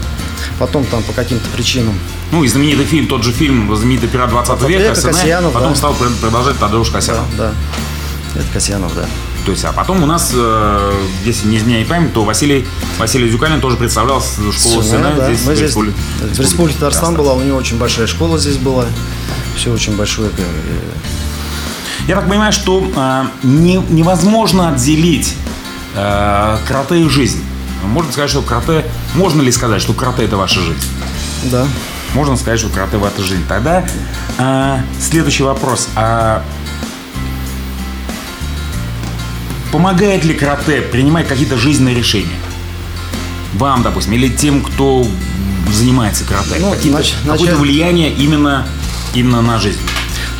Потом 0.58 0.84
там 0.84 1.02
по 1.02 1.12
каким-то 1.12 1.48
причинам. 1.50 1.98
Ну, 2.30 2.44
и 2.44 2.48
знаменитый 2.48 2.84
фильм, 2.84 3.06
тот 3.06 3.22
же 3.22 3.32
фильм, 3.32 3.74
знаменитый 3.74 4.08
«Пират 4.08 4.28
20 4.28 4.62
века», 4.62 4.82
века 4.82 4.94
СНЭ, 4.94 5.12
Касьянов, 5.12 5.52
потом 5.52 5.70
да. 5.70 5.76
стал 5.76 5.94
продолжать 5.94 6.56
Тадeusz 6.56 6.90
Касьянов. 6.90 7.24
Да, 7.36 7.52
да. 8.34 8.40
Это 8.40 8.52
Касьянов, 8.52 8.94
да. 8.94 9.06
То 9.48 9.52
есть, 9.52 9.64
а 9.64 9.72
потом 9.72 10.02
у 10.02 10.06
нас, 10.06 10.32
э, 10.34 10.92
если 11.24 11.48
не 11.48 11.56
изменяет 11.56 11.88
память, 11.88 12.12
то 12.12 12.22
Василий, 12.22 12.66
Василий 12.98 13.30
Зюкалин 13.30 13.62
тоже 13.62 13.78
представлял 13.78 14.20
школу 14.20 14.82
Сына, 14.82 14.82
СНЭ 14.82 15.14
да. 15.16 15.24
здесь, 15.24 15.46
Мы 15.46 15.52
в 15.54 15.56
здесь 15.56 15.68
Республике, 15.68 15.96
в 16.20 16.38
Республике 16.38 16.78
Татарстан 16.78 17.14
была, 17.14 17.32
у 17.32 17.40
него 17.40 17.56
очень 17.56 17.78
большая 17.78 18.06
школа 18.06 18.38
здесь 18.38 18.58
была. 18.58 18.84
Все 19.56 19.72
очень 19.72 19.96
большое. 19.96 20.28
э, 20.36 20.42
Я 22.06 22.16
так 22.16 22.28
понимаю, 22.28 22.52
что 22.52 22.92
э, 22.94 23.24
не, 23.42 23.76
невозможно 23.88 24.68
отделить 24.68 25.34
э, 25.94 26.58
карате 26.68 27.00
и 27.00 27.08
жизнь. 27.08 27.42
Можно 27.84 28.12
сказать, 28.12 28.28
что 28.28 28.42
карате... 28.42 28.84
Можно 29.14 29.40
ли 29.40 29.50
сказать, 29.50 29.80
что 29.80 29.94
карате– 29.94 30.24
это 30.26 30.36
ваша 30.36 30.60
жизнь? 30.60 30.86
Да. 31.44 31.66
Можно 32.12 32.36
сказать, 32.36 32.60
что 32.60 32.68
карате– 32.68 32.96
ваша 32.98 33.22
жизнь. 33.22 33.44
Тогда 33.48 33.82
э, 34.36 34.78
следующий 35.00 35.44
вопрос. 35.44 35.88
А 35.96 36.44
помогает 39.72 40.24
ли 40.24 40.34
карате 40.34 40.80
принимать 40.82 41.26
какие-то 41.28 41.56
жизненные 41.56 41.94
решения? 41.94 42.36
Вам, 43.54 43.82
допустим, 43.82 44.12
или 44.14 44.28
тем, 44.28 44.62
кто 44.62 45.06
занимается 45.72 46.24
карате? 46.24 46.56
Ну, 46.60 46.70
Какие-то- 46.72 46.98
нач- 46.98 47.14
Какое-то 47.24 47.44
начать- 47.44 47.58
влияние 47.58 48.12
именно, 48.12 48.66
именно 49.14 49.42
на 49.42 49.58
жизнь? 49.58 49.78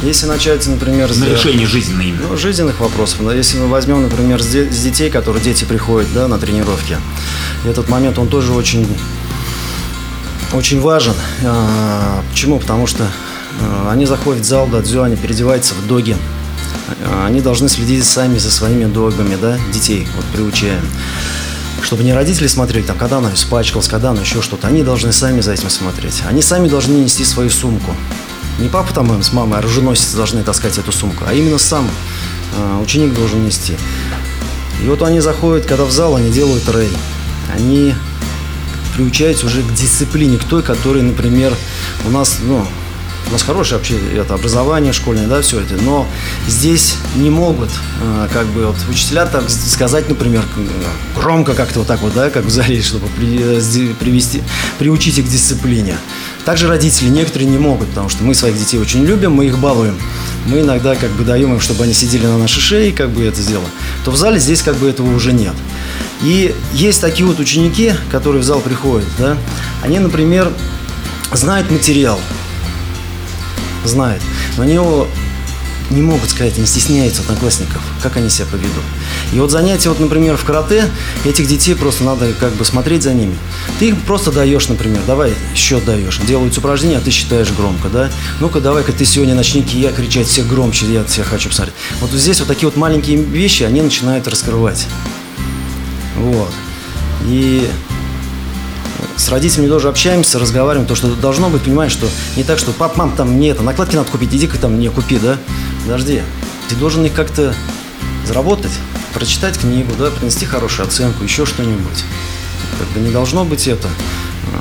Если 0.03 0.27
начать, 0.27 0.65
например, 0.69 1.13
с, 1.13 1.17
На 1.17 1.25
решение 1.25 1.67
жизненные 1.67 2.11
именно. 2.11 2.29
ну, 2.31 2.37
жизненных 2.37 2.79
вопросов. 2.81 3.19
Но 3.21 3.33
если 3.33 3.59
мы 3.59 3.67
возьмем, 3.67 4.03
например, 4.03 4.41
с, 4.41 4.47
де- 4.47 4.71
с 4.71 4.77
детей, 4.81 5.11
которые 5.11 5.43
дети 5.43 5.65
приходят 5.65 6.13
да, 6.15 6.29
на 6.29 6.39
тренировки, 6.39 6.97
этот 7.67 7.89
момент, 7.89 8.17
он 8.19 8.29
тоже 8.29 8.53
очень, 8.53 8.87
очень 10.53 10.81
важен. 10.81 11.15
А, 11.45 12.23
почему? 12.31 12.61
Потому 12.61 12.87
что 12.87 13.09
а, 13.61 13.91
они 13.93 14.07
заходят 14.07 14.45
в 14.45 14.47
зал 14.47 14.69
дадзё, 14.69 15.03
они 15.03 15.17
переодеваются 15.17 15.75
в 15.75 15.87
доги. 15.89 16.17
А, 17.05 17.27
Они 17.27 17.41
должны 17.41 17.69
следить 17.69 18.05
сами 18.05 18.39
за 18.39 18.51
своими 18.51 18.85
догами, 18.87 19.37
да, 19.41 19.59
детей, 19.73 20.07
вот 20.17 20.25
приучаем. 20.27 20.85
Чтобы 21.83 22.03
не 22.03 22.13
родители 22.13 22.47
смотрели, 22.49 22.85
там, 22.85 22.99
когда 22.99 23.19
она 23.19 23.33
испачкалась, 23.33 23.89
когда 23.89 24.11
она 24.11 24.21
еще 24.21 24.43
что-то. 24.43 24.67
Они 24.67 24.83
должны 24.83 25.13
сами 25.13 25.41
за 25.41 25.53
этим 25.53 25.71
смотреть. 25.71 26.23
Они 26.27 26.43
сами 26.43 26.69
должны 26.69 26.95
нести 26.95 27.25
свою 27.25 27.51
сумку. 27.51 27.95
Не 28.59 28.69
папа 28.69 28.93
там 28.93 29.13
им 29.15 29.23
с 29.23 29.33
мамой, 29.33 29.59
оруженосец 29.59 30.13
должны 30.15 30.43
таскать 30.43 30.79
эту 30.79 30.91
сумку, 30.91 31.25
а 31.29 31.33
именно 31.33 31.59
сам 31.59 31.89
э, 32.57 32.83
ученик 32.83 33.15
должен 33.15 33.45
нести. 33.45 33.77
И 34.83 34.87
вот 34.87 35.03
они 35.03 35.21
заходят, 35.21 35.67
когда 35.67 35.85
в 35.85 35.93
зал, 35.93 36.17
они 36.17 36.31
делают 36.31 36.69
рей. 36.69 36.91
Они 37.55 37.95
приучаются 38.97 39.47
уже 39.47 39.63
к 39.63 39.73
дисциплине, 39.75 40.39
к 40.39 40.45
той, 40.45 40.65
которой, 40.65 41.03
например, 41.03 41.55
у 42.05 42.11
нас, 42.11 42.39
ну, 42.43 42.67
у 43.29 43.33
нас 43.33 43.43
хорошее 43.43 43.79
вообще 43.79 43.97
это 44.17 44.35
образование 44.35 44.93
школьное, 44.93 45.27
да, 45.27 45.43
все 45.43 45.61
это, 45.61 45.75
но 45.83 46.07
здесь 46.47 46.97
не 47.17 47.29
могут, 47.31 47.69
э, 48.01 48.29
как 48.33 48.47
бы, 48.47 48.67
вот, 48.67 48.77
учителя 48.89 49.27
так 49.27 49.49
сказать, 49.51 50.09
например, 50.09 50.43
громко 51.15 51.55
как-то 51.55 51.81
вот 51.81 51.89
так 51.89 52.01
вот, 52.01 52.15
да, 52.15 52.31
как 52.31 52.45
в 52.45 52.51
зале, 52.51 52.81
чтобы 52.81 53.07
при- 53.09 53.93
привести, 53.93 54.43
приучить 54.79 55.19
их 55.19 55.27
к 55.27 55.29
дисциплине. 55.29 55.97
Также 56.47 56.69
родители 56.69 57.11
некоторые 57.11 57.49
не 57.51 57.59
могут, 57.59 57.89
потому 57.89 58.09
что 58.09 58.25
мы 58.25 58.35
своих 58.35 58.59
детей 58.59 58.79
очень 58.79 59.05
любим, 59.05 59.33
мы 59.33 59.47
их 59.47 59.59
балуем. 59.59 59.99
Мы 60.47 60.61
иногда 60.61 60.95
как 60.95 61.11
бы 61.11 61.25
даем 61.25 61.53
им, 61.53 61.61
чтобы 61.61 61.85
они 61.85 61.93
сидели 61.93 62.25
на 62.25 62.39
нашей 62.39 62.61
шее, 62.61 62.93
как 62.93 63.11
бы 63.11 63.25
это 63.25 63.43
сделано. 63.43 63.69
То 64.05 64.11
в 64.11 64.17
зале 64.17 64.39
здесь 64.39 64.63
как 64.63 64.77
бы 64.77 64.89
этого 64.89 65.15
уже 65.15 65.35
нет. 65.35 65.55
И 66.23 66.55
есть 66.73 67.03
такие 67.03 67.27
вот 67.27 67.39
ученики, 67.39 67.93
которые 68.11 68.41
в 68.41 68.45
зал 68.45 68.61
приходят, 68.61 69.09
да, 69.19 69.37
они, 69.83 69.99
например, 69.99 70.51
знают 71.33 71.71
материал, 71.71 72.19
знают, 73.85 74.23
но 74.57 74.63
они 74.65 74.75
его 74.75 75.09
не 75.91 76.03
могут 76.03 76.29
сказать, 76.31 76.57
они 76.59 76.67
стесняются 76.67 77.23
одноклассников, 77.23 77.81
как 78.03 78.17
они 78.17 78.29
себя 78.29 78.47
поведут. 78.51 78.85
И 79.33 79.41
вот 79.41 79.51
занятия, 79.51 79.89
вот, 79.89 80.01
например, 80.01 80.37
в 80.37 80.45
карате, 80.45 80.85
этих 81.25 81.47
детей 81.47 81.75
просто 81.75 82.05
надо 82.05 82.33
как 82.39 82.53
бы 82.55 82.65
смотреть 82.65 83.03
за 83.03 83.15
ними. 83.15 83.37
Ты 83.79 83.89
им 83.91 83.97
просто 83.97 84.31
даешь, 84.31 84.69
например, 84.69 85.01
давай 85.07 85.33
счет 85.55 85.85
даешь, 85.85 86.19
делаются 86.19 86.61
упражнения, 86.61 86.99
а 86.99 87.01
ты 87.01 87.11
считаешь 87.11 87.51
громко, 87.53 87.89
да? 87.89 88.11
Ну-ка, 88.41 88.61
давай-ка 88.61 88.93
ты 88.93 89.05
сегодня 89.05 89.35
начни 89.35 89.65
я 89.73 89.93
кричать 89.93 90.27
все 90.27 90.43
громче, 90.43 90.87
я 90.93 91.05
тебя 91.05 91.25
хочу 91.25 91.49
посмотреть. 91.49 91.75
Вот 92.01 92.11
здесь 92.11 92.39
вот 92.41 92.49
такие 92.49 92.69
вот 92.69 92.77
маленькие 92.77 93.23
вещи, 93.23 93.63
они 93.63 93.81
начинают 93.81 94.29
раскрывать. 94.29 94.87
Вот. 96.17 96.53
И 97.27 97.69
с 99.19 99.29
родителями 99.29 99.69
тоже 99.69 99.89
общаемся, 99.89 100.39
разговариваем, 100.39 100.87
то, 100.87 100.95
что 100.95 101.09
должно 101.15 101.51
быть, 101.51 101.63
понимаешь, 101.63 101.93
что 101.93 102.09
не 102.37 102.45
так, 102.45 102.59
что 102.59 102.73
пап, 102.73 102.97
мам, 102.97 103.15
там 103.17 103.33
мне 103.33 103.51
это, 103.51 103.63
накладки 103.63 103.97
надо 103.97 104.11
купить, 104.11 104.33
иди-ка 104.33 104.59
там 104.59 104.75
мне 104.75 104.91
купи, 104.91 105.19
да? 105.19 105.37
Подожди, 105.85 106.23
ты 106.69 106.77
должен 106.77 107.05
их 107.05 107.13
как-то 107.13 107.55
заработать, 108.25 108.73
прочитать 109.13 109.59
книгу, 109.59 109.91
да, 109.99 110.11
принести 110.11 110.47
хорошую 110.47 110.87
оценку, 110.87 111.25
еще 111.25 111.47
что-нибудь. 111.47 112.05
Как 112.79 112.89
бы 112.89 113.01
не 113.01 113.11
должно 113.11 113.45
быть 113.45 113.67
это 113.67 113.89
э, 113.89 114.59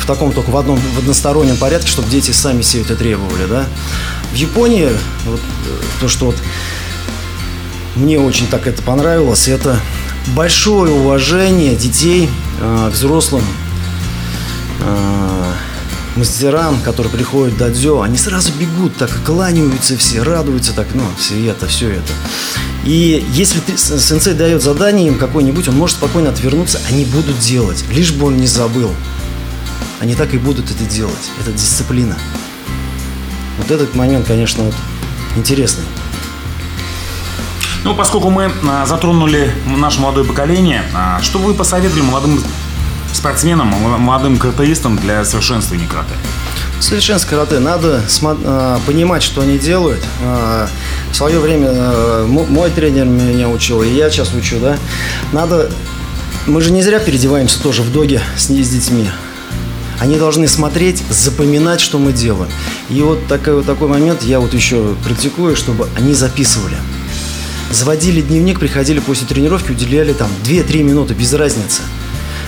в 0.00 0.06
таком 0.06 0.32
только 0.32 0.50
в 0.50 0.56
одном 0.56 0.78
в 0.78 0.98
одностороннем 0.98 1.56
порядке, 1.56 1.88
чтобы 1.88 2.08
дети 2.08 2.30
сами 2.30 2.62
себе 2.62 2.82
это 2.82 2.94
требовали, 2.94 3.46
да. 3.46 3.66
В 4.32 4.36
Японии 4.36 4.88
вот, 5.24 5.40
э, 5.40 5.82
то, 6.00 6.08
что 6.08 6.26
вот 6.26 6.36
мне 7.96 8.20
очень 8.20 8.46
так 8.46 8.68
это 8.68 8.82
понравилось, 8.82 9.48
это 9.48 9.80
большое 10.28 10.92
уважение 10.92 11.74
детей 11.74 12.28
э, 12.62 12.88
взрослым 12.90 13.42
э, 14.80 15.52
мастерам, 16.16 16.80
которые 16.80 17.12
приходят 17.12 17.56
до 17.56 17.70
дзё, 17.70 18.02
они 18.02 18.16
сразу 18.16 18.52
бегут, 18.52 18.96
так 18.96 19.10
кланяются 19.24 19.96
все, 19.96 20.22
радуются 20.22 20.72
так, 20.72 20.86
ну, 20.94 21.04
все 21.18 21.46
это, 21.46 21.66
все 21.66 21.90
это. 21.90 22.12
И 22.84 23.24
если 23.32 23.60
ты, 23.60 23.76
сенсей 23.76 24.34
дает 24.34 24.62
задание 24.62 25.08
им 25.08 25.18
какое-нибудь, 25.18 25.68
он 25.68 25.76
может 25.76 25.96
спокойно 25.96 26.30
отвернуться, 26.30 26.80
они 26.88 27.04
будут 27.04 27.38
делать, 27.38 27.84
лишь 27.90 28.12
бы 28.12 28.26
он 28.26 28.36
не 28.36 28.46
забыл. 28.46 28.90
Они 30.00 30.16
так 30.16 30.34
и 30.34 30.38
будут 30.38 30.68
это 30.68 30.84
делать. 30.84 31.30
Это 31.40 31.52
дисциплина. 31.52 32.16
Вот 33.58 33.70
этот 33.70 33.94
момент, 33.94 34.26
конечно, 34.26 34.64
вот 34.64 34.74
интересный. 35.36 35.84
Ну, 37.84 37.96
поскольку 37.96 38.30
мы 38.30 38.50
а, 38.68 38.86
затронули 38.86 39.52
наше 39.66 40.00
молодое 40.00 40.24
поколение, 40.24 40.84
а, 40.94 41.20
что 41.20 41.38
вы 41.38 41.52
посоветовали 41.52 42.02
молодым 42.02 42.40
спортсменам, 43.12 43.68
молодым 44.00 44.36
каратеистам 44.38 44.96
для 44.96 45.24
совершенствования 45.24 45.88
карате? 45.88 46.14
Совершенство 46.78 47.30
карате. 47.30 47.58
Надо 47.58 48.02
э, 48.02 48.78
понимать, 48.86 49.22
что 49.22 49.42
они 49.42 49.58
делают. 49.58 50.02
В 50.20 51.14
свое 51.14 51.38
время 51.38 52.24
мой 52.26 52.70
тренер 52.70 53.04
меня 53.04 53.48
учил, 53.48 53.82
и 53.82 53.88
я 53.88 54.10
сейчас 54.10 54.32
учу, 54.34 54.58
да. 54.58 54.76
Надо... 55.32 55.70
Мы 56.46 56.60
же 56.60 56.72
не 56.72 56.82
зря 56.82 56.98
переодеваемся 56.98 57.62
тоже 57.62 57.82
в 57.82 57.92
доге 57.92 58.20
с, 58.36 58.46
с 58.48 58.68
детьми. 58.68 59.08
Они 60.00 60.16
должны 60.16 60.48
смотреть, 60.48 61.02
запоминать, 61.08 61.80
что 61.80 61.98
мы 61.98 62.12
делаем. 62.12 62.50
И 62.88 63.00
вот 63.02 63.26
такой, 63.28 63.56
вот 63.56 63.66
такой 63.66 63.86
момент 63.86 64.22
я 64.22 64.40
вот 64.40 64.52
еще 64.54 64.96
практикую, 65.04 65.54
чтобы 65.54 65.88
они 65.96 66.14
записывали 66.14 66.76
заводили 67.72 68.20
дневник, 68.20 68.60
приходили 68.60 69.00
после 69.00 69.26
тренировки, 69.26 69.72
уделяли 69.72 70.12
там 70.12 70.30
2-3 70.44 70.82
минуты, 70.82 71.14
без 71.14 71.32
разницы. 71.32 71.82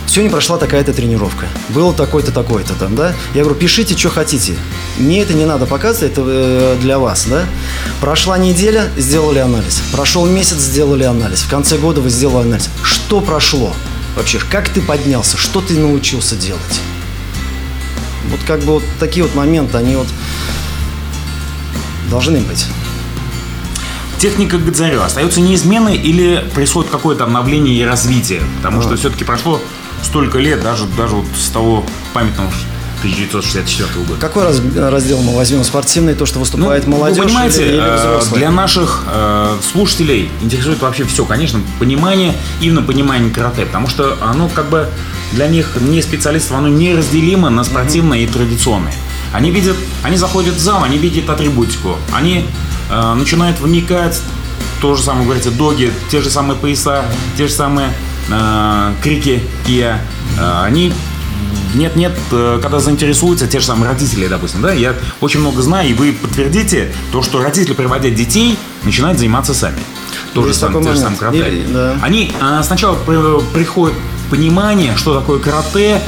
Сегодня 0.06 0.30
прошла 0.30 0.58
такая-то 0.58 0.92
тренировка. 0.92 1.46
Было 1.70 1.92
такой-то, 1.94 2.30
такой-то 2.30 2.74
там, 2.74 2.94
да? 2.94 3.14
Я 3.34 3.42
говорю, 3.42 3.58
пишите, 3.58 3.96
что 3.96 4.10
хотите. 4.10 4.54
Мне 4.98 5.22
это 5.22 5.32
не 5.32 5.46
надо 5.46 5.66
показывать, 5.66 6.12
это 6.12 6.22
э, 6.26 6.76
для 6.80 6.98
вас, 6.98 7.26
да? 7.26 7.44
Прошла 8.00 8.36
неделя, 8.36 8.88
сделали 8.98 9.38
анализ. 9.38 9.82
Прошел 9.92 10.26
месяц, 10.26 10.58
сделали 10.58 11.04
анализ. 11.04 11.40
В 11.40 11.48
конце 11.48 11.78
года 11.78 12.00
вы 12.00 12.10
сделали 12.10 12.44
анализ. 12.44 12.68
Что 12.82 13.20
прошло? 13.20 13.74
Вообще, 14.14 14.38
как 14.38 14.68
ты 14.68 14.82
поднялся? 14.82 15.38
Что 15.38 15.60
ты 15.60 15.76
научился 15.78 16.36
делать? 16.36 16.80
Вот 18.30 18.40
как 18.46 18.60
бы 18.60 18.74
вот 18.74 18.84
такие 19.00 19.24
вот 19.24 19.34
моменты, 19.34 19.78
они 19.78 19.96
вот 19.96 20.06
должны 22.10 22.40
быть 22.40 22.66
техника 24.24 24.56
Гадзарю 24.56 25.02
остается 25.02 25.42
неизменной 25.42 25.98
или 25.98 26.42
происходит 26.54 26.90
какое-то 26.90 27.24
обновление 27.24 27.74
и 27.74 27.84
развитие? 27.84 28.40
Потому 28.56 28.80
а. 28.80 28.82
что 28.82 28.96
все-таки 28.96 29.22
прошло 29.22 29.60
столько 30.02 30.38
лет, 30.38 30.62
даже, 30.62 30.86
даже 30.96 31.16
вот 31.16 31.26
с 31.36 31.50
того 31.50 31.84
памятного 32.14 32.48
1964 33.00 34.02
года. 34.06 34.18
Какой 34.18 34.44
раз, 34.44 34.62
раздел 34.74 35.20
мы 35.20 35.36
возьмем? 35.36 35.62
Спортивный, 35.62 36.14
то, 36.14 36.24
что 36.24 36.38
выступает 36.38 36.86
ну, 36.86 36.96
молодежь 36.96 37.18
вы 37.18 37.24
понимаете, 37.24 37.66
или, 37.66 37.74
или 37.74 37.82
э, 37.82 38.34
Для 38.34 38.50
наших 38.50 39.04
э, 39.12 39.58
слушателей 39.72 40.30
интересует 40.40 40.80
вообще 40.80 41.04
все, 41.04 41.26
конечно, 41.26 41.60
понимание, 41.78 42.34
именно 42.62 42.80
понимание 42.80 43.30
карате, 43.30 43.66
потому 43.66 43.88
что 43.88 44.16
оно 44.22 44.48
как 44.48 44.70
бы 44.70 44.88
для 45.32 45.48
них, 45.48 45.76
не 45.82 46.00
специалистов, 46.00 46.56
оно 46.56 46.68
неразделимо 46.68 47.50
на 47.50 47.62
спортивное 47.62 48.20
mm-hmm. 48.20 48.24
и 48.24 48.32
традиционное. 48.32 48.94
Они 49.34 49.50
видят, 49.50 49.76
они 50.02 50.16
заходят 50.16 50.54
в 50.54 50.60
зал, 50.60 50.82
они 50.82 50.96
видят 50.96 51.28
атрибутику, 51.28 51.98
они 52.10 52.46
э, 52.90 53.14
начинают 53.14 53.60
вникать, 53.60 54.20
то 54.80 54.94
же 54.94 55.02
самое, 55.02 55.24
говорите, 55.24 55.50
доги, 55.50 55.92
те 56.10 56.20
же 56.20 56.30
самые 56.30 56.58
пояса, 56.58 57.04
те 57.36 57.46
же 57.46 57.52
самые 57.52 57.90
э, 58.30 58.92
крики 59.02 59.42
Кия, 59.66 60.00
э, 60.38 60.62
они 60.64 60.92
нет-нет, 61.74 62.12
э, 62.30 62.58
когда 62.62 62.78
заинтересуются 62.78 63.46
те 63.46 63.60
же 63.60 63.66
самые 63.66 63.90
родители, 63.90 64.26
допустим, 64.26 64.62
да, 64.62 64.72
я 64.72 64.94
очень 65.20 65.40
много 65.40 65.60
знаю, 65.62 65.90
и 65.90 65.94
вы 65.94 66.12
подтвердите 66.12 66.92
то, 67.12 67.22
что 67.22 67.42
родители, 67.42 67.74
приводят 67.74 68.14
детей, 68.14 68.58
начинают 68.84 69.18
заниматься 69.18 69.54
сами. 69.54 69.78
То 70.34 70.44
же 70.44 70.54
самое, 70.54 70.84
те 70.84 70.92
же 70.92 70.98
самые 70.98 71.18
карате. 71.18 71.62
Да. 71.68 71.96
Они 72.02 72.32
а, 72.40 72.62
сначала 72.62 72.96
при, 72.96 73.40
приходит 73.52 73.96
понимание, 74.30 74.96
что 74.96 75.18
такое 75.18 75.38
карате, 75.38 76.00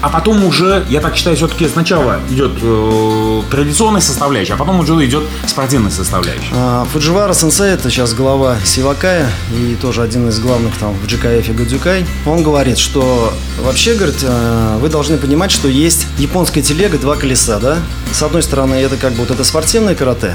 а 0.00 0.08
потом 0.08 0.44
уже, 0.44 0.84
я 0.88 1.00
так 1.00 1.16
считаю, 1.16 1.36
все-таки 1.36 1.66
сначала 1.68 2.20
идет 2.30 2.52
э, 2.62 3.42
традиционная 3.50 4.00
составляющая, 4.00 4.54
а 4.54 4.56
потом 4.56 4.80
уже 4.80 4.92
идет 5.04 5.24
спортивная 5.46 5.90
составляющая. 5.90 6.50
А, 6.52 6.86
Фудживара 6.92 7.32
Сенсей, 7.32 7.70
это 7.72 7.90
сейчас 7.90 8.14
глава 8.14 8.56
Сивакая 8.64 9.30
и 9.52 9.76
тоже 9.80 10.02
один 10.02 10.28
из 10.28 10.38
главных 10.38 10.76
там 10.78 10.94
в 10.94 11.04
GKF 11.06 11.52
Гадзюкай. 11.54 12.06
Он 12.26 12.42
говорит, 12.42 12.78
что 12.78 13.32
вообще, 13.60 13.94
говорит, 13.94 14.18
э, 14.22 14.78
вы 14.80 14.88
должны 14.88 15.18
понимать, 15.18 15.50
что 15.50 15.68
есть 15.68 16.06
японская 16.18 16.62
телега, 16.62 16.98
два 16.98 17.16
колеса, 17.16 17.58
да? 17.58 17.78
С 18.12 18.22
одной 18.22 18.42
стороны, 18.42 18.74
это 18.76 18.96
как 18.96 19.12
бы 19.12 19.18
вот 19.20 19.30
это 19.30 19.42
спортивное 19.44 19.94
карате, 19.94 20.34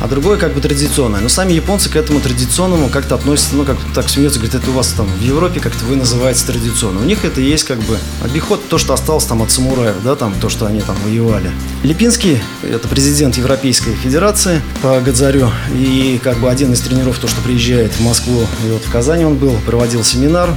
а 0.00 0.08
другое 0.08 0.38
как 0.38 0.54
бы 0.54 0.60
традиционное. 0.60 1.20
Но 1.20 1.28
сами 1.28 1.52
японцы 1.52 1.90
к 1.90 1.96
этому 1.96 2.20
традиционному 2.20 2.88
как-то 2.88 3.14
относятся, 3.16 3.56
ну, 3.56 3.64
как 3.64 3.76
так 3.94 4.08
смеются, 4.08 4.38
говорят, 4.38 4.62
это 4.62 4.70
у 4.70 4.74
вас 4.74 4.88
там 4.88 5.06
в 5.06 5.22
Европе 5.22 5.60
как-то 5.60 5.84
вы 5.84 5.96
называете 5.96 6.44
традиционно. 6.46 7.00
У 7.00 7.04
них 7.04 7.24
это 7.24 7.40
есть 7.40 7.64
как 7.64 7.78
бы 7.80 7.98
обиход, 8.22 8.68
то, 8.68 8.78
что 8.78 8.94
осталось 8.94 9.24
там 9.24 9.42
от 9.42 9.50
самураев, 9.50 9.96
да, 10.04 10.14
там, 10.14 10.34
то, 10.40 10.48
что 10.48 10.66
они 10.66 10.80
там 10.80 10.96
воевали. 11.04 11.50
Липинский, 11.82 12.40
это 12.62 12.88
президент 12.88 13.36
Европейской 13.36 13.94
Федерации 13.94 14.62
по 14.82 15.00
Гадзарю, 15.00 15.50
и 15.74 16.20
как 16.22 16.38
бы 16.38 16.50
один 16.50 16.72
из 16.72 16.80
тренеров, 16.80 17.18
то, 17.18 17.28
что 17.28 17.40
приезжает 17.42 17.92
в 17.92 18.00
Москву, 18.00 18.46
и 18.66 18.70
вот 18.70 18.82
в 18.82 18.90
Казани 18.90 19.24
он 19.24 19.36
был, 19.36 19.56
проводил 19.66 20.04
семинар, 20.04 20.54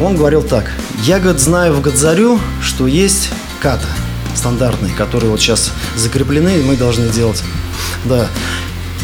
он 0.00 0.16
говорил 0.16 0.42
так, 0.42 0.70
я, 1.02 1.18
говорит, 1.18 1.40
знаю 1.40 1.74
в 1.74 1.80
Гадзарю, 1.80 2.38
что 2.60 2.86
есть 2.86 3.30
ката 3.60 3.86
стандартные, 4.34 4.92
которые 4.92 5.30
вот 5.30 5.40
сейчас 5.40 5.72
закреплены, 5.96 6.58
и 6.58 6.62
мы 6.62 6.76
должны 6.76 7.08
делать 7.08 7.42
да. 8.04 8.28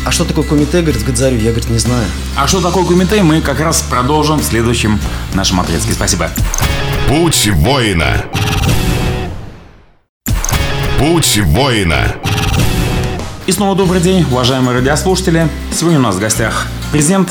А 0.05 0.11
что 0.11 0.25
такое 0.25 0.45
кумите, 0.45 0.81
говорит, 0.81 1.05
Гадзарю? 1.05 1.37
Я, 1.37 1.51
говорит, 1.51 1.69
не 1.69 1.79
знаю. 1.79 2.05
А 2.37 2.47
что 2.47 2.61
такое 2.61 2.85
кумите, 2.85 3.23
мы 3.23 3.41
как 3.43 3.61
раз 3.61 3.83
продолжим 3.83 4.39
в 4.39 4.45
следующем 4.45 4.99
нашем 5.35 5.61
отрезке. 5.61 5.93
Спасибо. 5.93 6.31
Путь 7.07 7.49
воина. 7.53 8.25
Путь 10.99 11.39
воина. 11.45 12.15
И 13.47 13.53
снова 13.53 13.77
добрый 13.77 14.01
день, 14.01 14.25
уважаемые 14.31 14.79
радиослушатели. 14.79 15.49
Сегодня 15.73 15.99
у 15.99 16.03
нас 16.03 16.17
в 16.17 16.21
гостях 16.21 16.67
президент 16.93 17.29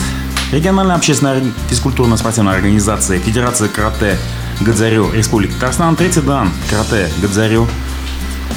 региональной 0.52 0.96
общественной 0.96 1.42
физкультурно-спортивной 1.70 2.54
организации 2.54 3.20
Федерации 3.20 3.68
карате 3.68 4.18
Гадзарю 4.60 5.12
Республики 5.12 5.54
Татарстан, 5.54 5.96
третий 5.96 6.22
дан 6.22 6.52
карате 6.70 7.10
Гадзарю 7.22 7.68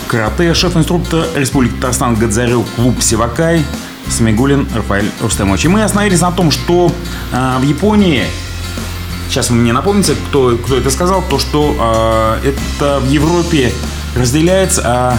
карате, 0.07 0.55
шеф-инструктор 0.55 1.27
Республики 1.35 1.75
Татарстан 1.75 2.15
Гадзарю, 2.15 2.65
клуб 2.77 3.03
Севакай, 3.03 3.65
Смигулин 4.09 4.69
Рафаэль 4.75 5.11
Рустемович. 5.21 5.65
И 5.65 5.69
мы 5.69 5.83
остановились 5.83 6.21
на 6.21 6.33
том, 6.33 6.51
что 6.51 6.93
э, 7.33 7.57
в 7.59 7.63
Японии, 7.63 8.25
сейчас 9.29 9.51
вы 9.51 9.57
мне 9.57 9.73
напомните, 9.73 10.15
кто, 10.29 10.57
кто 10.57 10.77
это 10.77 10.91
сказал, 10.91 11.23
то, 11.23 11.39
что 11.39 12.39
э, 12.43 12.51
это 12.51 13.01
в 13.01 13.11
Европе 13.11 13.73
разделяется, 14.17 14.83
а 14.85 15.19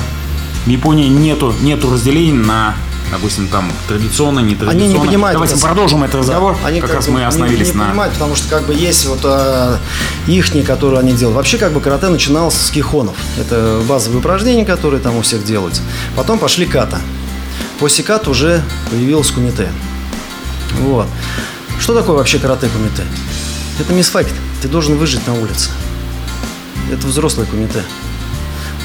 в 0.66 0.70
Японии 0.70 1.08
нету, 1.08 1.54
нету 1.62 1.92
разделений 1.92 2.34
на 2.34 2.76
допустим, 3.12 3.48
там 3.48 3.72
традиционно, 3.88 4.40
не 4.40 4.56
традиционно. 4.56 4.86
Они 4.86 4.94
не 4.94 5.00
понимают. 5.00 5.36
Давайте 5.36 5.56
это... 5.56 5.66
продолжим 5.66 6.04
этот 6.04 6.16
разговор. 6.16 6.58
Они 6.64 6.82
как, 6.82 6.90
как 6.90 6.98
раз 6.98 7.08
мы 7.08 7.26
остановились 7.26 7.68
не, 7.68 7.74
не 7.74 7.78
на. 7.80 7.86
понимают, 7.86 8.14
потому 8.14 8.36
что 8.36 8.50
как 8.50 8.66
бы 8.66 8.74
есть 8.74 9.06
вот 9.06 9.20
э, 9.24 9.78
ихние, 10.28 10.64
которые 10.64 11.00
они 11.00 11.14
делают. 11.14 11.36
Вообще 11.36 11.58
как 11.58 11.74
бы 11.74 11.82
карате 11.82 12.10
начиналось 12.10 12.56
с 12.56 12.72
кихонов. 12.72 13.16
Это 13.40 13.82
базовые 13.88 14.20
упражнения, 14.20 14.66
которые 14.66 15.00
там 15.02 15.18
у 15.18 15.22
всех 15.22 15.44
делаются. 15.44 15.82
Потом 16.16 16.40
пошли 16.40 16.66
ката. 16.66 17.00
После 17.80 18.04
ката 18.04 18.30
уже 18.30 18.64
появилась 18.90 19.32
кумите. 19.32 19.70
Вот. 20.82 21.08
Что 21.80 21.94
такое 21.94 22.16
вообще 22.16 22.40
карате 22.40 22.70
кумите? 22.70 23.04
Это 23.80 23.94
мисфакт. 23.94 24.32
Ты 24.62 24.68
должен 24.68 24.98
выжить 24.98 25.26
на 25.28 25.34
улице. 25.34 25.70
Это 26.92 27.08
взрослый 27.08 27.46
кумите. 27.46 27.84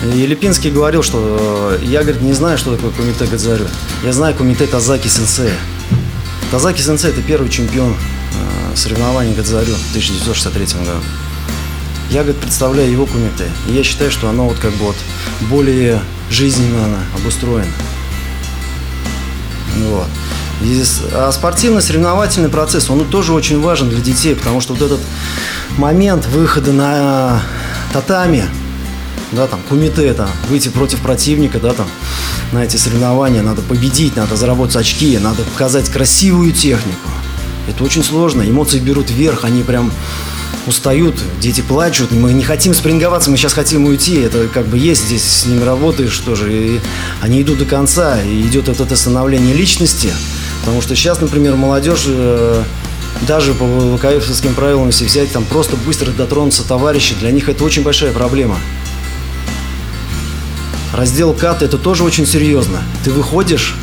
И 0.04 0.26
Липинский 0.26 0.70
говорил, 0.70 1.02
что 1.02 1.76
э, 1.80 1.84
я, 1.84 2.02
говорит, 2.02 2.22
не 2.22 2.32
знаю, 2.32 2.56
что 2.56 2.76
такое 2.76 2.92
Кумите 2.92 3.26
Гадзарю. 3.26 3.66
Я 4.04 4.12
знаю 4.12 4.34
Кумите 4.34 4.66
Тазаки 4.66 5.08
Сенсея. 5.08 5.56
Тазаки 6.52 6.80
Сенсей– 6.80 7.10
это 7.10 7.20
первый 7.20 7.50
чемпион 7.50 7.92
э, 7.92 8.76
соревнований 8.76 9.34
Гадзарю 9.34 9.74
в 9.74 9.90
1963 9.90 10.84
году. 10.84 11.00
Я, 12.10 12.22
говорит, 12.22 12.40
представляю 12.40 12.90
его 12.90 13.06
кумите. 13.06 13.44
И 13.66 13.72
я 13.72 13.82
считаю, 13.82 14.10
что 14.10 14.28
оно 14.28 14.48
вот 14.48 14.58
как 14.58 14.70
бы 14.72 14.86
вот 14.86 14.96
более 15.50 16.00
жизненно 16.30 17.00
обустроено. 17.14 17.70
Вот. 19.76 20.06
И, 20.62 20.82
а 21.12 21.30
спортивно-соревновательный 21.30 22.48
процесс, 22.48 22.88
он 22.88 23.04
тоже 23.04 23.32
очень 23.32 23.60
важен 23.60 23.90
для 23.90 24.00
детей, 24.00 24.34
потому 24.34 24.60
что 24.60 24.74
вот 24.74 24.82
этот 24.82 25.00
момент 25.76 26.26
выхода 26.26 26.72
на 26.72 27.42
татами, 27.92 28.44
да, 29.32 29.46
там, 29.46 29.60
кумите, 29.68 30.12
там, 30.14 30.28
выйти 30.48 30.68
против 30.68 31.00
противника, 31.00 31.58
да, 31.58 31.72
там, 31.74 31.86
на 32.52 32.64
эти 32.64 32.76
соревнования, 32.76 33.42
надо 33.42 33.62
победить, 33.62 34.16
надо 34.16 34.36
заработать 34.36 34.76
очки, 34.76 35.18
надо 35.18 35.42
показать 35.42 35.88
красивую 35.88 36.52
технику. 36.52 37.10
Это 37.68 37.84
очень 37.84 38.02
сложно, 38.02 38.42
эмоции 38.42 38.78
берут 38.78 39.10
вверх, 39.10 39.44
они 39.44 39.62
прям 39.62 39.92
устают, 40.66 41.16
дети 41.40 41.60
плачут, 41.60 42.12
мы 42.12 42.32
не 42.32 42.42
хотим 42.42 42.74
спринговаться, 42.74 43.30
мы 43.30 43.36
сейчас 43.36 43.52
хотим 43.52 43.84
уйти, 43.84 44.16
это 44.16 44.48
как 44.48 44.66
бы 44.66 44.78
есть 44.78 45.06
здесь, 45.06 45.22
с 45.22 45.46
ними 45.46 45.62
работаешь 45.62 46.16
тоже, 46.18 46.52
и 46.52 46.80
они 47.20 47.42
идут 47.42 47.58
до 47.58 47.64
конца, 47.64 48.22
и 48.22 48.42
идет 48.42 48.68
вот 48.68 48.80
это 48.80 48.96
становление 48.96 49.54
личности, 49.54 50.12
потому 50.60 50.82
что 50.82 50.94
сейчас, 50.94 51.20
например, 51.20 51.56
молодежь 51.56 52.04
э, 52.06 52.62
даже 53.26 53.54
по 53.54 53.66
ВКФовским 53.96 54.54
правилам, 54.54 54.88
если 54.88 55.04
взять, 55.04 55.32
там 55.32 55.44
просто 55.44 55.76
быстро 55.76 56.10
дотронуться 56.12 56.66
товарища, 56.66 57.14
для 57.18 57.30
них 57.30 57.48
это 57.48 57.64
очень 57.64 57.82
большая 57.82 58.12
проблема. 58.12 58.58
Раздел 60.98 61.32
кат 61.32 61.62
это 61.62 61.78
тоже 61.78 62.02
очень 62.02 62.26
серьезно. 62.26 62.82
Ты 63.04 63.12
выходишь, 63.12 63.76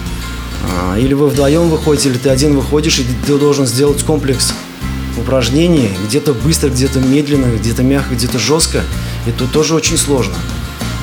а, 0.69 0.99
или 0.99 1.13
вы 1.13 1.29
вдвоем 1.29 1.69
выходите, 1.69 2.09
или 2.09 2.17
ты 2.17 2.27
один 2.27 2.53
выходишь, 2.57 2.99
и 2.99 3.05
ты 3.25 3.37
должен 3.37 3.65
сделать 3.65 4.03
комплекс 4.03 4.51
упражнений, 5.17 5.89
где-то 6.05 6.33
быстро, 6.33 6.67
где-то 6.67 6.99
медленно, 6.99 7.45
где-то 7.55 7.83
мягко, 7.83 8.15
где-то 8.15 8.37
жестко. 8.37 8.81
Это 9.25 9.47
тоже 9.47 9.75
очень 9.75 9.97
сложно. 9.97 10.33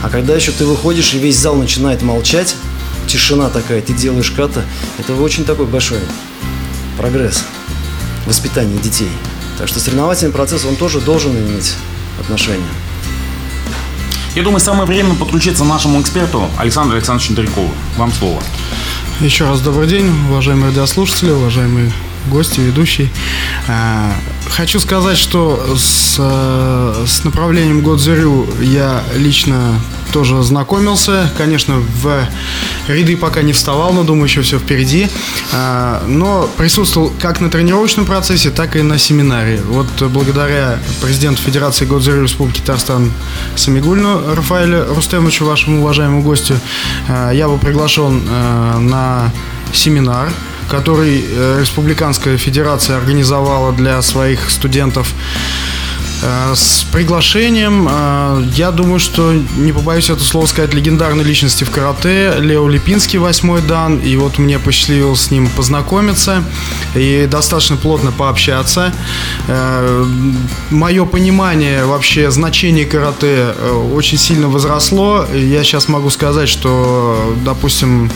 А 0.02 0.10
когда 0.10 0.34
еще 0.34 0.52
ты 0.52 0.66
выходишь, 0.66 1.14
и 1.14 1.18
весь 1.18 1.38
зал 1.38 1.56
начинает 1.56 2.02
молчать, 2.02 2.56
тишина 3.06 3.48
такая, 3.48 3.80
ты 3.80 3.94
делаешь 3.94 4.32
ката, 4.32 4.64
это 4.98 5.14
очень 5.14 5.46
такой 5.46 5.64
большой 5.64 6.00
прогресс 6.98 7.42
воспитания 8.26 8.76
детей. 8.76 9.08
Так 9.56 9.66
что 9.66 9.80
соревновательный 9.80 10.34
процесс, 10.34 10.66
он 10.66 10.76
тоже 10.76 11.00
должен 11.00 11.34
иметь 11.34 11.72
отношение. 12.20 12.68
Я 14.34 14.42
думаю, 14.42 14.60
самое 14.60 14.86
время 14.86 15.14
подключиться 15.14 15.62
нашему 15.62 16.00
эксперту 16.00 16.48
Александру 16.56 16.96
Александровичу 16.96 17.34
Дарькову. 17.34 17.70
Вам 17.98 18.10
слово. 18.12 18.42
Еще 19.20 19.44
раз 19.44 19.60
добрый 19.60 19.86
день, 19.86 20.10
уважаемые 20.30 20.68
радиослушатели, 20.70 21.30
уважаемые 21.30 21.92
гости, 22.30 22.60
ведущий. 22.60 23.10
А, 23.68 24.10
хочу 24.48 24.80
сказать, 24.80 25.18
что 25.18 25.76
с, 25.76 26.16
с 26.16 27.24
направлением 27.24 27.82
Годзерю 27.82 28.46
я 28.62 29.04
лично 29.14 29.78
тоже 30.14 30.42
знакомился. 30.42 31.30
Конечно, 31.36 31.76
в 31.76 32.26
ряды 32.88 33.16
пока 33.16 33.42
не 33.42 33.52
вставал, 33.52 33.92
но 33.92 34.04
думаю, 34.04 34.24
еще 34.24 34.42
все 34.42 34.58
впереди. 34.58 35.08
А, 35.52 36.02
но 36.06 36.48
присутствовал 36.56 37.12
как 37.20 37.40
на 37.40 37.50
тренировочном 37.50 38.06
процессе, 38.06 38.50
так 38.50 38.76
и 38.76 38.82
на 38.82 38.98
семинаре. 38.98 39.60
Вот 39.68 39.86
благодаря 40.10 40.78
президенту 41.00 41.42
Федерации 41.42 41.84
Годзерю 41.84 42.22
Республики 42.22 42.60
Татарстан 42.60 43.12
Самигульну 43.56 44.34
Рафаэлю 44.34 44.94
Рустемовичу, 44.94 45.44
вашему 45.44 45.80
уважаемому 45.80 46.22
гостю, 46.22 46.58
а, 47.08 47.30
я 47.32 47.48
был 47.48 47.58
приглашен 47.58 48.22
э, 48.28 48.78
на 48.78 49.30
семинар 49.72 50.28
который 50.68 51.22
э, 51.22 51.58
Республиканская 51.60 52.38
Федерация 52.38 52.96
организовала 52.96 53.72
для 53.72 54.00
своих 54.00 54.50
студентов 54.50 55.12
с 56.22 56.84
приглашением, 56.92 57.88
э, 57.90 58.44
я 58.54 58.70
думаю, 58.70 59.00
что, 59.00 59.32
не 59.32 59.72
побоюсь 59.72 60.08
это 60.08 60.22
слово 60.22 60.46
сказать, 60.46 60.72
легендарной 60.72 61.24
личности 61.24 61.64
в 61.64 61.70
карате, 61.70 62.34
Лео 62.38 62.68
Липинский, 62.68 63.18
восьмой 63.18 63.60
дан, 63.60 63.98
и 63.98 64.16
вот 64.16 64.38
мне 64.38 64.58
посчастливилось 64.58 65.22
с 65.22 65.30
ним 65.30 65.48
познакомиться 65.48 66.44
и 66.94 67.26
достаточно 67.30 67.76
плотно 67.76 68.12
пообщаться. 68.12 68.92
Э, 69.48 70.04
Мое 70.70 71.04
понимание 71.06 71.84
вообще 71.84 72.30
значения 72.30 72.84
карате 72.84 73.54
очень 73.92 74.18
сильно 74.18 74.48
возросло. 74.48 75.26
Я 75.34 75.64
сейчас 75.64 75.88
могу 75.88 76.10
сказать, 76.10 76.48
что, 76.48 77.34
допустим, 77.44 78.10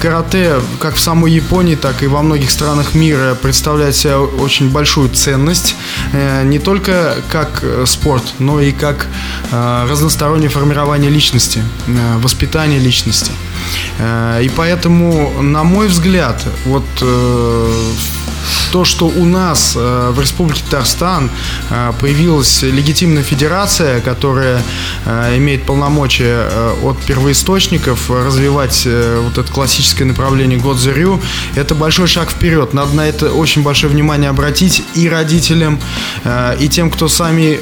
карате 0.00 0.56
как 0.78 0.96
в 0.96 1.00
самой 1.00 1.32
Японии, 1.32 1.74
так 1.74 2.02
и 2.02 2.06
во 2.06 2.22
многих 2.22 2.50
странах 2.50 2.94
мира 2.94 3.36
представляет 3.40 3.96
себе 3.96 4.16
очень 4.16 4.70
большую 4.70 5.10
ценность. 5.10 5.74
Не 6.44 6.58
только 6.58 7.16
как 7.36 7.62
э, 7.62 7.84
спорт, 7.86 8.22
но 8.38 8.60
и 8.60 8.72
как 8.72 9.06
э, 9.52 9.86
разностороннее 9.90 10.48
формирование 10.48 11.10
личности, 11.10 11.62
э, 11.86 12.18
воспитание 12.22 12.78
личности. 12.78 13.32
И 14.44 14.50
поэтому, 14.56 15.42
на 15.42 15.64
мой 15.64 15.88
взгляд, 15.88 16.46
вот 16.66 16.84
то, 18.76 18.84
что 18.84 19.06
у 19.06 19.24
нас 19.24 19.72
э, 19.74 20.10
в 20.14 20.20
Республике 20.20 20.60
Татарстан 20.64 21.30
э, 21.70 21.92
появилась 21.98 22.60
легитимная 22.60 23.22
федерация, 23.22 24.02
которая 24.02 24.62
э, 25.06 25.38
имеет 25.38 25.62
полномочия 25.62 26.46
от 26.82 26.98
первоисточников 26.98 28.10
развивать 28.10 28.86
вот 28.86 29.38
это 29.38 29.50
классическое 29.50 30.06
направление 30.06 30.58
Годзерю, 30.58 31.22
это 31.54 31.74
большой 31.74 32.06
шаг 32.06 32.30
вперед. 32.30 32.74
Надо 32.74 32.94
на 32.94 33.08
это 33.08 33.32
очень 33.32 33.62
большое 33.62 33.90
внимание 33.90 34.28
обратить 34.28 34.82
и 34.94 35.08
родителям, 35.08 35.80
и 36.60 36.68
тем, 36.68 36.90
кто 36.90 37.08
сами 37.08 37.58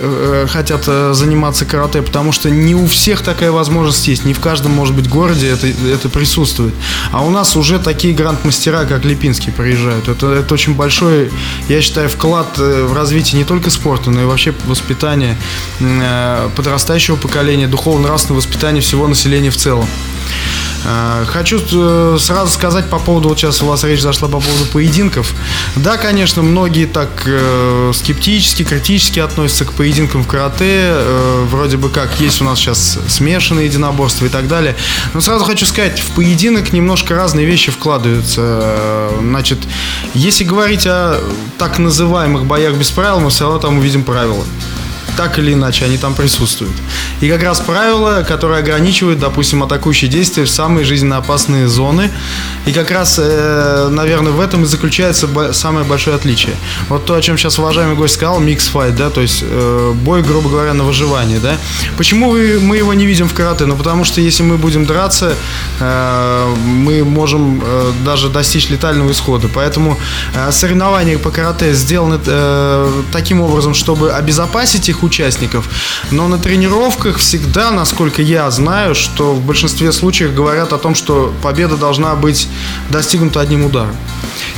хотят 0.48 0.84
заниматься 0.84 1.64
карате, 1.64 2.02
потому 2.02 2.32
что 2.32 2.50
не 2.50 2.74
у 2.74 2.86
всех 2.86 3.22
такая 3.22 3.52
возможность 3.52 4.08
есть, 4.08 4.24
не 4.24 4.34
в 4.34 4.40
каждом, 4.40 4.72
может 4.72 4.94
быть, 4.96 5.08
городе 5.08 5.48
это, 5.48 5.68
это 5.68 6.08
присутствует. 6.08 6.74
А 7.12 7.24
у 7.24 7.30
нас 7.30 7.56
уже 7.56 7.78
такие 7.78 8.14
гранд-мастера, 8.14 8.84
как 8.84 9.04
Липинский, 9.04 9.52
приезжают. 9.52 10.08
Это, 10.08 10.26
это 10.32 10.54
очень 10.54 10.74
большой 10.74 11.03
большой, 11.04 11.30
я 11.68 11.80
считаю, 11.80 12.08
вклад 12.08 12.58
э, 12.58 12.84
в 12.84 12.94
развитие 12.94 13.38
не 13.38 13.44
только 13.44 13.70
спорта, 13.70 14.10
но 14.10 14.22
и 14.22 14.24
вообще 14.24 14.54
воспитания 14.66 15.36
э, 15.80 16.48
подрастающего 16.56 17.16
поколения, 17.16 17.68
духовно-нравственного 17.68 18.38
воспитания 18.38 18.80
всего 18.80 19.06
населения 19.06 19.50
в 19.50 19.56
целом. 19.56 19.86
Э, 20.84 21.24
хочу 21.26 21.60
э, 21.72 22.16
сразу 22.20 22.52
сказать 22.52 22.88
по 22.90 22.98
поводу, 22.98 23.28
вот 23.28 23.38
сейчас 23.38 23.62
у 23.62 23.66
вас 23.66 23.84
речь 23.84 24.00
зашла 24.00 24.28
по 24.28 24.40
поводу 24.40 24.66
поединков. 24.72 25.34
Да, 25.76 25.96
конечно, 25.96 26.42
многие 26.42 26.86
так 26.86 27.22
э, 27.26 27.92
скептически, 27.94 28.64
критически 28.64 29.20
относятся 29.20 29.64
к 29.64 29.72
поединкам 29.72 30.22
в 30.22 30.26
карате. 30.26 30.94
Вроде 31.50 31.76
бы 31.76 31.88
как 31.88 32.20
есть 32.20 32.40
у 32.40 32.44
нас 32.44 32.58
сейчас 32.58 32.98
смешанные 33.08 33.66
единоборства 33.66 34.26
и 34.26 34.28
так 34.28 34.48
далее. 34.48 34.76
Но 35.14 35.20
сразу 35.20 35.44
хочу 35.44 35.66
сказать, 35.66 36.00
в 36.00 36.10
поединок 36.12 36.72
немножко 36.72 37.14
разные 37.14 37.46
вещи 37.46 37.70
вкладываются. 37.70 39.10
Значит, 39.20 39.58
если 40.14 40.44
говорить 40.44 40.86
о 40.86 41.20
так 41.58 41.78
называемых 41.78 42.44
боях 42.44 42.74
без 42.74 42.90
правил, 42.90 43.20
мы 43.20 43.30
все 43.30 43.44
равно 43.44 43.58
там 43.58 43.78
увидим 43.78 44.04
правила 44.04 44.44
так 45.16 45.38
или 45.38 45.52
иначе 45.52 45.84
они 45.84 45.98
там 45.98 46.14
присутствуют. 46.14 46.74
И 47.20 47.28
как 47.28 47.42
раз 47.42 47.60
правила, 47.60 48.24
которые 48.26 48.58
ограничивают, 48.58 49.18
допустим, 49.18 49.62
атакующие 49.62 50.10
действия 50.10 50.44
в 50.44 50.50
самые 50.50 50.84
жизненно 50.84 51.18
опасные 51.18 51.68
зоны. 51.68 52.10
И 52.66 52.72
как 52.72 52.90
раз, 52.90 53.18
э, 53.18 53.88
наверное, 53.90 54.32
в 54.32 54.40
этом 54.40 54.64
и 54.64 54.66
заключается 54.66 55.28
самое 55.52 55.84
большое 55.84 56.16
отличие. 56.16 56.54
Вот 56.88 57.04
то, 57.04 57.14
о 57.14 57.22
чем 57.22 57.38
сейчас 57.38 57.58
уважаемый 57.58 57.96
гость 57.96 58.14
сказал, 58.14 58.40
микс 58.40 58.66
файт, 58.68 58.96
да, 58.96 59.10
то 59.10 59.20
есть 59.20 59.42
э, 59.42 59.92
бой, 59.94 60.22
грубо 60.22 60.50
говоря, 60.50 60.74
на 60.74 60.84
выживание, 60.84 61.38
да. 61.38 61.56
Почему 61.96 62.32
мы 62.32 62.76
его 62.76 62.94
не 62.94 63.06
видим 63.06 63.28
в 63.28 63.34
карате? 63.34 63.66
Ну, 63.66 63.76
потому 63.76 64.04
что 64.04 64.20
если 64.20 64.42
мы 64.42 64.58
будем 64.58 64.86
драться, 64.86 65.34
э, 65.80 66.54
мы 66.66 67.04
можем 67.04 67.62
даже 68.04 68.28
достичь 68.28 68.68
летального 68.70 69.10
исхода. 69.12 69.48
Поэтому 69.54 69.98
соревнования 70.50 71.18
по 71.18 71.30
карате 71.30 71.72
сделаны 71.74 72.18
таким 73.12 73.40
образом, 73.40 73.74
чтобы 73.74 74.12
обезопасить 74.12 74.88
их 74.88 75.03
участников. 75.04 75.68
Но 76.10 76.28
на 76.28 76.38
тренировках 76.38 77.18
всегда, 77.18 77.70
насколько 77.70 78.22
я 78.22 78.50
знаю, 78.50 78.94
что 78.94 79.34
в 79.34 79.44
большинстве 79.44 79.92
случаев 79.92 80.34
говорят 80.34 80.72
о 80.72 80.78
том, 80.78 80.94
что 80.94 81.32
победа 81.42 81.76
должна 81.76 82.14
быть 82.14 82.48
достигнута 82.90 83.40
одним 83.40 83.64
ударом. 83.64 83.96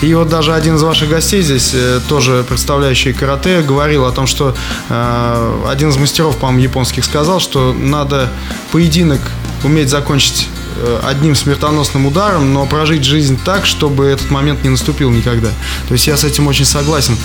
И 0.02 0.12
вот 0.14 0.28
даже 0.28 0.54
один 0.54 0.76
из 0.76 0.82
ваших 0.82 1.08
гостей 1.08 1.42
здесь, 1.42 1.72
э, 1.74 2.00
тоже 2.08 2.44
представляющий 2.48 3.12
карате, 3.12 3.62
говорил 3.62 4.04
о 4.04 4.12
том, 4.12 4.26
что 4.26 4.54
э, 4.88 5.62
один 5.68 5.90
из 5.90 5.96
мастеров, 5.96 6.36
по-моему, 6.36 6.62
японских 6.62 7.04
сказал, 7.04 7.40
что 7.40 7.72
надо 7.72 8.30
поединок 8.72 9.20
уметь 9.64 9.88
закончить 9.88 10.48
одним 11.02 11.34
смертоносным 11.34 12.06
ударом, 12.06 12.52
но 12.52 12.66
прожить 12.66 13.04
жизнь 13.04 13.38
так, 13.44 13.66
чтобы 13.66 14.06
этот 14.06 14.30
момент 14.30 14.62
не 14.64 14.70
наступил 14.70 15.10
никогда. 15.10 15.48
То 15.88 15.94
есть 15.94 16.06
я 16.06 16.16
с 16.16 16.24
этим 16.24 16.46
очень 16.46 16.64
согласен. 16.64 17.16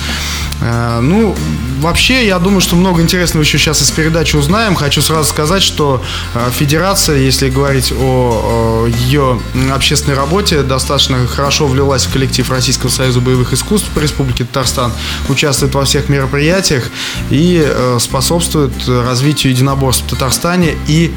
Э, 0.61 0.99
ну, 1.01 1.35
вообще, 1.79 2.25
я 2.27 2.39
думаю, 2.39 2.61
что 2.61 2.75
много 2.75 3.01
интересного 3.01 3.43
еще 3.43 3.57
сейчас 3.57 3.81
из 3.81 3.91
передачи 3.91 4.35
узнаем. 4.35 4.75
Хочу 4.75 5.01
сразу 5.01 5.29
сказать, 5.29 5.63
что 5.63 6.03
э, 6.33 6.49
Федерация, 6.57 7.17
если 7.17 7.49
говорить 7.49 7.91
о 7.91 8.87
ее 8.87 9.39
общественной 9.73 10.15
работе, 10.15 10.61
достаточно 10.61 11.25
хорошо 11.27 11.67
влилась 11.67 12.05
в 12.05 12.13
коллектив 12.13 12.49
Российского 12.49 12.89
союза 12.89 13.19
боевых 13.19 13.53
искусств 13.53 13.89
по 13.89 13.99
Республике 13.99 14.43
Татарстан, 14.43 14.91
участвует 15.29 15.73
во 15.73 15.85
всех 15.85 16.09
мероприятиях 16.09 16.89
и 17.29 17.67
способствует 17.99 18.73
развитию 18.87 19.53
единоборств 19.53 20.03
в 20.05 20.09
Татарстане 20.09 20.75
и, 20.87 21.11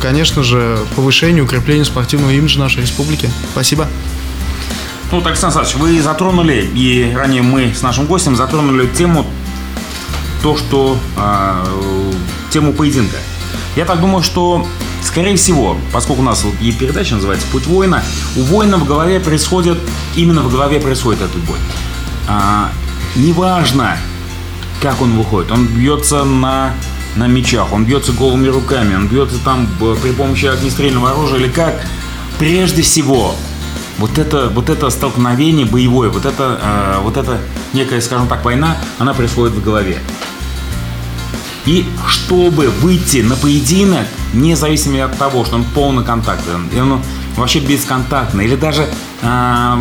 конечно 0.00 0.42
же, 0.42 0.78
повышению 0.96 1.46
укреплению 1.50 1.84
спортивного 1.84 2.30
имиджа 2.30 2.60
нашей 2.60 2.82
республики. 2.82 3.28
Спасибо. 3.52 3.88
Ну, 5.10 5.18
вот, 5.18 5.26
Александр 5.26 5.58
Александрович, 5.58 5.96
вы 5.96 6.00
затронули, 6.00 6.70
и 6.74 7.12
ранее 7.12 7.42
мы 7.42 7.74
с 7.74 7.82
нашим 7.82 8.06
гостем 8.06 8.36
затронули 8.36 8.86
тему, 8.86 9.26
то, 10.42 10.56
что 10.56 10.96
э, 11.16 12.12
тему 12.52 12.72
поединка. 12.72 13.16
Я 13.74 13.84
так 13.84 14.00
думаю, 14.00 14.22
что, 14.22 14.64
скорее 15.02 15.34
всего, 15.34 15.76
поскольку 15.92 16.22
у 16.22 16.24
нас 16.24 16.44
вот 16.44 16.54
и 16.60 16.70
передача 16.70 17.16
называется 17.16 17.48
«Путь 17.50 17.66
воина», 17.66 18.04
у 18.36 18.42
воина 18.42 18.76
в 18.76 18.86
голове 18.86 19.18
происходит, 19.18 19.78
именно 20.14 20.42
в 20.42 20.52
голове 20.52 20.78
происходит 20.78 21.20
этот 21.22 21.38
бой. 21.38 21.58
А, 22.28 22.70
неважно, 23.16 23.96
как 24.80 25.02
он 25.02 25.18
выходит, 25.18 25.50
он 25.50 25.66
бьется 25.66 26.22
на, 26.22 26.72
на 27.16 27.26
мечах, 27.26 27.72
он 27.72 27.84
бьется 27.84 28.12
голыми 28.12 28.48
руками, 28.48 28.94
он 28.94 29.08
бьется 29.08 29.36
там 29.44 29.68
при 30.02 30.12
помощи 30.12 30.46
огнестрельного 30.46 31.10
оружия 31.10 31.38
или 31.38 31.48
как. 31.48 31.74
Прежде 32.38 32.82
всего, 32.82 33.34
вот 33.98 34.18
это, 34.18 34.48
вот 34.48 34.70
это 34.70 34.88
столкновение 34.90 35.66
боевое, 35.66 36.08
вот 36.08 36.24
это, 36.24 36.58
э, 36.62 37.00
вот 37.02 37.16
это 37.16 37.38
некая, 37.72 38.00
скажем 38.00 38.28
так, 38.28 38.44
война, 38.44 38.76
она 38.98 39.12
происходит 39.12 39.54
в 39.54 39.62
голове. 39.62 39.98
И 41.66 41.86
чтобы 42.06 42.68
выйти 42.68 43.18
на 43.18 43.36
поединок, 43.36 44.06
независимо 44.32 45.04
от 45.04 45.18
того, 45.18 45.44
что 45.44 45.56
он 45.56 45.64
полный 45.64 46.04
контакт, 46.04 46.42
он 46.80 47.02
вообще 47.36 47.60
бесконтактный, 47.60 48.46
или 48.46 48.56
даже 48.56 48.88
э, 49.20 49.76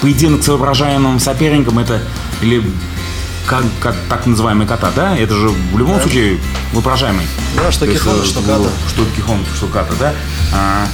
поединок 0.00 0.42
с 0.42 0.48
воображаемым 0.48 1.20
соперником, 1.20 1.78
это 1.78 2.02
или 2.42 2.64
как, 3.46 3.64
как 3.80 3.96
так 4.08 4.26
называемый 4.26 4.66
ката, 4.66 4.92
да? 4.94 5.16
Это 5.16 5.34
же 5.34 5.48
в 5.48 5.78
любом 5.78 5.96
да. 5.96 6.02
случае 6.02 6.38
воображаемый. 6.72 7.26
Да, 7.56 7.70
что 7.72 7.86
кихон, 7.86 8.20
э, 8.20 8.24
что 8.24 8.40
ката. 8.40 8.70
Что 8.88 9.04
кихон, 9.16 9.38
что 9.54 9.66
ката, 9.66 9.94
да? 9.98 10.14
А, 10.52 10.86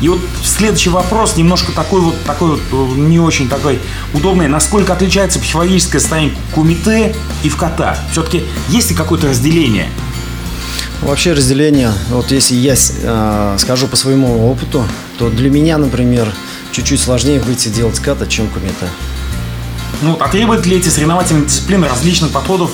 и 0.00 0.08
вот 0.08 0.20
следующий 0.44 0.90
вопрос, 0.90 1.36
немножко 1.36 1.72
такой 1.72 2.00
вот, 2.00 2.22
такой 2.24 2.50
вот 2.50 2.60
э, 2.70 2.98
не 2.98 3.18
очень 3.18 3.48
такой 3.48 3.80
удобный. 4.14 4.48
Насколько 4.48 4.92
отличается 4.92 5.40
психологическое 5.40 5.98
состояние 5.98 6.34
кумите 6.54 7.14
и 7.42 7.48
в 7.48 7.56
кота? 7.56 7.98
Все-таки 8.12 8.44
есть 8.68 8.90
ли 8.90 8.96
какое-то 8.96 9.28
разделение? 9.28 9.88
Вообще 11.00 11.32
разделение, 11.32 11.92
вот 12.10 12.32
если 12.32 12.54
я 12.56 12.74
э, 12.76 13.56
скажу 13.58 13.86
по 13.86 13.96
своему 13.96 14.50
опыту, 14.50 14.84
то 15.16 15.30
для 15.30 15.48
меня, 15.48 15.78
например, 15.78 16.28
чуть-чуть 16.72 17.00
сложнее 17.00 17.40
выйти 17.40 17.68
делать 17.68 17.98
ката, 18.00 18.26
чем 18.26 18.48
кумите. 18.48 18.74
Ну, 20.02 20.16
а 20.20 20.28
требуют 20.28 20.66
ли 20.66 20.76
эти 20.76 20.88
соревновательные 20.88 21.46
дисциплины 21.46 21.88
различных 21.88 22.30
подходов 22.30 22.70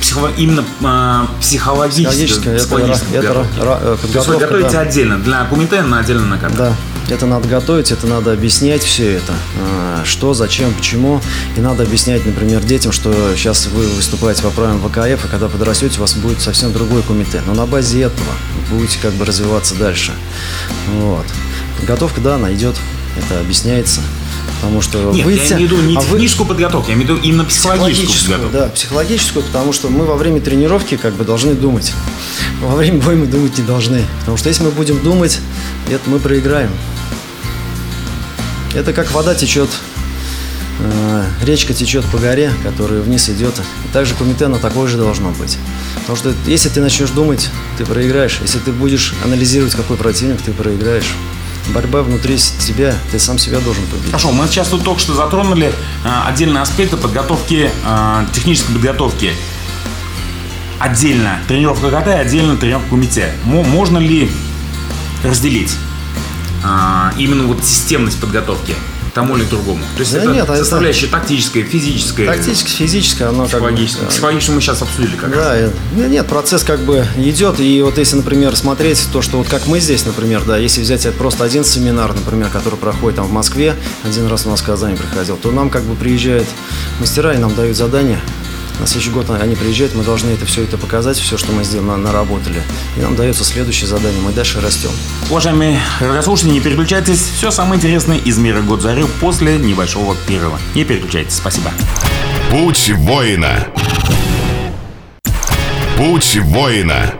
психо, 0.00 0.30
именно 0.36 0.64
э, 0.80 1.40
психологическое, 1.40 2.58
психологическое 2.58 3.18
это, 3.18 3.46
это, 3.56 3.96
это, 4.02 4.12
То 4.12 4.18
есть 4.18 4.28
вы 4.28 4.38
готовите 4.38 4.70
да. 4.72 4.80
отдельно 4.80 5.18
для 5.18 5.44
Кумитена, 5.44 6.00
отдельно 6.00 6.26
на 6.26 6.38
ката? 6.38 6.54
Да, 6.56 6.76
это 7.08 7.26
надо 7.26 7.48
готовить, 7.48 7.92
это 7.92 8.06
надо 8.06 8.32
объяснять 8.32 8.82
все 8.82 9.14
это, 9.14 9.32
а, 9.60 10.02
что, 10.04 10.34
зачем, 10.34 10.72
почему. 10.74 11.20
И 11.56 11.60
надо 11.60 11.84
объяснять, 11.84 12.26
например, 12.26 12.62
детям, 12.62 12.92
что 12.92 13.12
сейчас 13.36 13.66
вы 13.66 13.86
выступаете 13.86 14.42
по 14.42 14.50
правилам 14.50 14.80
ВКФ, 14.80 15.24
и 15.24 15.28
когда 15.28 15.48
подрастете, 15.48 15.98
у 15.98 16.00
вас 16.02 16.14
будет 16.14 16.40
совсем 16.40 16.72
другой 16.72 17.02
комитет. 17.02 17.42
Но 17.46 17.54
на 17.54 17.66
базе 17.66 18.02
этого 18.02 18.32
вы 18.70 18.78
будете 18.78 18.98
как 19.00 19.12
бы 19.12 19.24
развиваться 19.24 19.74
дальше. 19.74 20.12
Вот. 20.98 21.26
Подготовка, 21.78 22.20
да, 22.20 22.36
она 22.36 22.52
идет, 22.52 22.76
это 23.16 23.40
объясняется. 23.40 24.00
Потому 24.56 24.80
что 24.80 25.12
Нет, 25.12 25.26
выйти, 25.26 25.50
я 25.50 25.56
имею 25.56 25.68
в 25.68 25.72
виду 25.72 25.82
не 25.82 25.96
а 25.96 26.00
техническую 26.00 26.46
вы... 26.46 26.54
подготовку, 26.54 26.88
я 26.88 26.96
имею 26.96 27.08
в 27.08 27.10
виду 27.10 27.22
именно 27.22 27.44
психологическую, 27.44 28.08
психологическую 28.08 28.38
подготовку. 28.38 28.68
Да, 28.68 28.74
психологическую, 28.74 29.44
потому 29.44 29.72
что 29.72 29.88
мы 29.88 30.04
во 30.06 30.16
время 30.16 30.40
тренировки 30.40 30.96
как 30.96 31.14
бы 31.14 31.24
должны 31.24 31.54
думать. 31.54 31.92
Во 32.60 32.74
время 32.76 33.00
боя 33.00 33.16
мы 33.16 33.26
думать 33.26 33.56
не 33.58 33.64
должны. 33.64 34.04
Потому 34.20 34.36
что 34.36 34.48
если 34.48 34.62
мы 34.62 34.70
будем 34.70 35.02
думать, 35.02 35.40
это 35.90 36.08
мы 36.08 36.18
проиграем. 36.18 36.70
Это 38.74 38.92
как 38.92 39.12
вода 39.12 39.34
течет, 39.34 39.68
э, 40.80 41.24
речка 41.42 41.74
течет 41.74 42.04
по 42.06 42.18
горе, 42.18 42.52
которая 42.62 43.02
вниз 43.02 43.28
идет. 43.28 43.54
И 43.84 43.92
также 43.92 44.14
комитена 44.14 44.58
такой 44.58 44.88
же 44.88 44.96
должно 44.96 45.30
быть. 45.30 45.58
Потому 46.00 46.16
что 46.16 46.34
если 46.46 46.68
ты 46.68 46.80
начнешь 46.80 47.10
думать, 47.10 47.50
ты 47.78 47.84
проиграешь. 47.84 48.40
Если 48.42 48.58
ты 48.58 48.72
будешь 48.72 49.14
анализировать, 49.24 49.74
какой 49.74 49.96
противник, 49.96 50.40
ты 50.42 50.52
проиграешь 50.52 51.14
борьба 51.68 52.02
внутри 52.02 52.36
тебя, 52.36 52.94
ты 53.10 53.18
сам 53.18 53.38
себя 53.38 53.60
должен 53.60 53.84
победить. 53.86 54.06
Хорошо, 54.06 54.32
мы 54.32 54.46
сейчас 54.46 54.68
тут 54.68 54.84
только 54.84 55.00
что 55.00 55.14
затронули 55.14 55.72
а, 56.04 56.28
отдельные 56.28 56.62
аспекты 56.62 56.96
подготовки, 56.96 57.70
а, 57.84 58.26
технической 58.32 58.74
подготовки. 58.74 59.32
Отдельно 60.78 61.38
тренировка 61.48 61.90
КТ, 61.90 62.08
отдельно 62.08 62.56
тренировка 62.56 62.90
кумите. 62.90 63.32
Можно 63.44 63.98
ли 63.98 64.30
разделить 65.22 65.74
а, 66.62 67.12
именно 67.16 67.44
вот 67.44 67.64
системность 67.64 68.20
подготовки? 68.20 68.74
Тому 69.14 69.36
или 69.36 69.44
другому. 69.44 69.80
То 69.96 70.00
есть 70.00 70.12
да 70.12 70.22
это 70.22 70.32
нет, 70.32 70.46
составляющая 70.46 71.06
это... 71.06 71.18
тактическая, 71.18 71.62
физическая. 71.62 72.26
Тактическая, 72.26 72.74
физическая, 72.74 73.28
оно 73.28 73.46
психологическая. 73.46 74.00
Как 74.00 74.08
бы, 74.08 74.12
психологическую 74.12 74.56
мы 74.56 74.60
сейчас 74.60 74.82
обсудили 74.82 75.16
как 75.16 75.30
да, 75.30 75.52
раз. 75.52 75.70
Да, 75.96 76.06
нет, 76.08 76.26
процесс 76.26 76.64
как 76.64 76.80
бы 76.80 77.06
идет. 77.16 77.60
И 77.60 77.80
вот 77.82 77.96
если, 77.96 78.16
например, 78.16 78.56
смотреть 78.56 79.08
то, 79.12 79.22
что 79.22 79.38
вот 79.38 79.48
как 79.48 79.66
мы 79.66 79.78
здесь, 79.78 80.04
например, 80.04 80.42
да, 80.44 80.58
если 80.58 80.82
взять 80.82 81.04
просто 81.14 81.44
один 81.44 81.64
семинар, 81.64 82.12
например, 82.12 82.48
который 82.50 82.76
проходит 82.76 83.16
там 83.16 83.26
в 83.26 83.32
Москве, 83.32 83.74
один 84.04 84.26
раз 84.26 84.46
у 84.46 84.50
нас 84.50 84.60
в 84.60 84.64
Казани 84.64 84.96
приходил, 84.96 85.36
то 85.36 85.50
нам 85.52 85.70
как 85.70 85.82
бы 85.84 85.94
приезжают 85.94 86.48
мастера 86.98 87.34
и 87.34 87.38
нам 87.38 87.54
дают 87.54 87.76
задания 87.76 88.20
на 88.80 88.86
следующий 88.86 89.10
год 89.10 89.30
они 89.30 89.54
приезжают, 89.54 89.94
мы 89.94 90.02
должны 90.02 90.30
это 90.30 90.46
все 90.46 90.62
это 90.64 90.76
показать, 90.76 91.16
все, 91.16 91.36
что 91.36 91.52
мы 91.52 91.64
сделали, 91.64 92.00
наработали. 92.00 92.62
И 92.96 93.00
нам 93.00 93.16
дается 93.16 93.44
следующее 93.44 93.86
задание, 93.86 94.20
мы 94.20 94.32
дальше 94.32 94.60
растем. 94.60 94.90
Уважаемые 95.30 95.80
радиослушатели, 96.00 96.50
не 96.50 96.60
переключайтесь. 96.60 97.20
Все 97.20 97.50
самое 97.50 97.78
интересное 97.78 98.18
из 98.18 98.38
мира 98.38 98.60
Годзарю 98.60 99.08
после 99.20 99.58
небольшого 99.58 100.16
перерыва. 100.26 100.58
Не 100.74 100.84
переключайтесь. 100.84 101.34
Спасибо. 101.34 101.70
Путь 102.50 102.90
воина. 102.96 103.66
Путь 105.96 106.36
воина. 106.42 107.14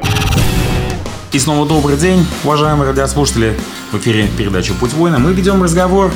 И 1.32 1.38
снова 1.38 1.66
добрый 1.66 1.96
день, 1.96 2.26
уважаемые 2.44 2.90
радиослушатели. 2.90 3.58
В 3.90 3.98
эфире 3.98 4.28
передача 4.36 4.72
«Путь 4.74 4.92
воина». 4.92 5.18
Мы 5.18 5.32
ведем 5.32 5.62
разговор 5.62 6.12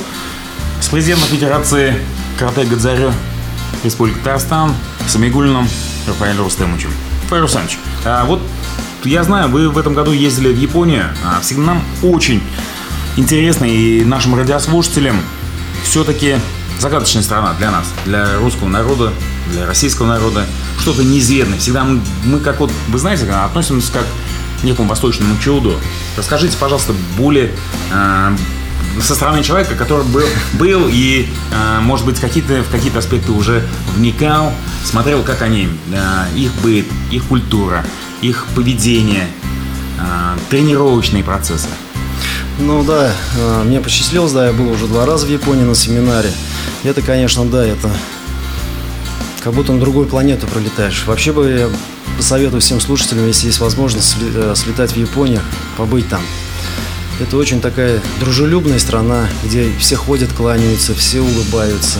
с 0.81 0.88
президентом 0.88 1.29
Федерации 1.29 1.94
Карате 2.38 2.64
Гадзарю 2.64 3.12
Республики 3.85 4.18
Татарстан 4.18 4.74
Самигулиным 5.08 5.68
Рафаэлем 6.06 6.44
Рустемовичем. 6.44 6.90
Рафаэль 7.24 7.42
Рустемович, 7.42 7.78
а 8.04 8.24
вот 8.24 8.40
я 9.04 9.22
знаю, 9.22 9.48
вы 9.48 9.68
в 9.68 9.78
этом 9.78 9.94
году 9.94 10.12
ездили 10.12 10.52
в 10.52 10.58
Японию. 10.58 11.06
А 11.24 11.40
всегда 11.40 11.62
нам 11.62 11.82
очень 12.02 12.42
интересно 13.16 13.64
и 13.64 14.04
нашим 14.04 14.34
радиослушателям 14.34 15.20
все-таки 15.82 16.36
загадочная 16.78 17.22
страна 17.22 17.54
для 17.54 17.70
нас, 17.70 17.86
для 18.04 18.38
русского 18.38 18.68
народа, 18.68 19.12
для 19.52 19.66
российского 19.66 20.06
народа. 20.06 20.46
Что-то 20.80 21.02
неизведанное. 21.02 21.58
Всегда 21.58 21.84
мы, 21.84 22.00
мы 22.24 22.40
как 22.40 22.60
вот, 22.60 22.70
вы 22.88 22.98
знаете, 22.98 23.28
относимся 23.30 23.92
как 23.92 24.06
к 24.60 24.64
некому 24.64 24.88
восточному 24.88 25.38
чуду. 25.38 25.74
Расскажите, 26.16 26.56
пожалуйста, 26.56 26.92
более 27.16 27.52
э, 27.92 28.36
со 29.00 29.14
стороны 29.14 29.42
человека, 29.42 29.74
который 29.74 30.04
был, 30.06 30.26
был 30.54 30.88
и, 30.88 31.28
э, 31.52 31.80
может 31.80 32.06
быть, 32.06 32.18
какие-то, 32.20 32.62
в 32.62 32.70
какие-то 32.70 32.98
аспекты 32.98 33.32
уже 33.32 33.66
вникал, 33.96 34.52
смотрел, 34.84 35.22
как 35.22 35.42
они, 35.42 35.68
э, 35.92 36.37
их 36.37 36.52
быт, 36.62 36.87
их 37.11 37.24
культура, 37.24 37.84
их 38.20 38.46
поведение, 38.54 39.28
э, 39.98 40.38
тренировочные 40.50 41.24
процессы. 41.24 41.68
Ну 42.61 42.82
да, 42.82 43.12
мне 43.64 43.80
посчастливилось, 43.80 44.32
да, 44.32 44.48
я 44.48 44.52
был 44.52 44.72
уже 44.72 44.88
два 44.88 45.06
раза 45.06 45.26
в 45.26 45.30
Японии 45.30 45.62
на 45.62 45.76
семинаре. 45.76 46.30
Это, 46.82 47.02
конечно, 47.02 47.44
да, 47.44 47.64
это 47.64 47.88
как 49.44 49.54
будто 49.54 49.72
на 49.72 49.78
другую 49.78 50.08
планету 50.08 50.48
пролетаешь. 50.48 51.04
Вообще 51.06 51.32
бы 51.32 51.48
я 51.48 51.68
посоветую 52.16 52.61
всем 52.61 52.80
слушателям, 52.80 53.28
если 53.28 53.46
есть 53.46 53.61
возможность 53.61 54.16
слетать 54.56 54.90
в 54.90 54.96
Японию, 54.96 55.40
побыть 55.76 56.08
там. 56.08 56.20
Это 57.20 57.37
очень 57.37 57.61
такая 57.61 58.00
дружелюбная 58.20 58.78
страна, 58.78 59.28
где 59.44 59.72
все 59.78 59.96
ходят, 59.96 60.33
кланяются, 60.33 60.94
все 60.94 61.20
улыбаются. 61.20 61.98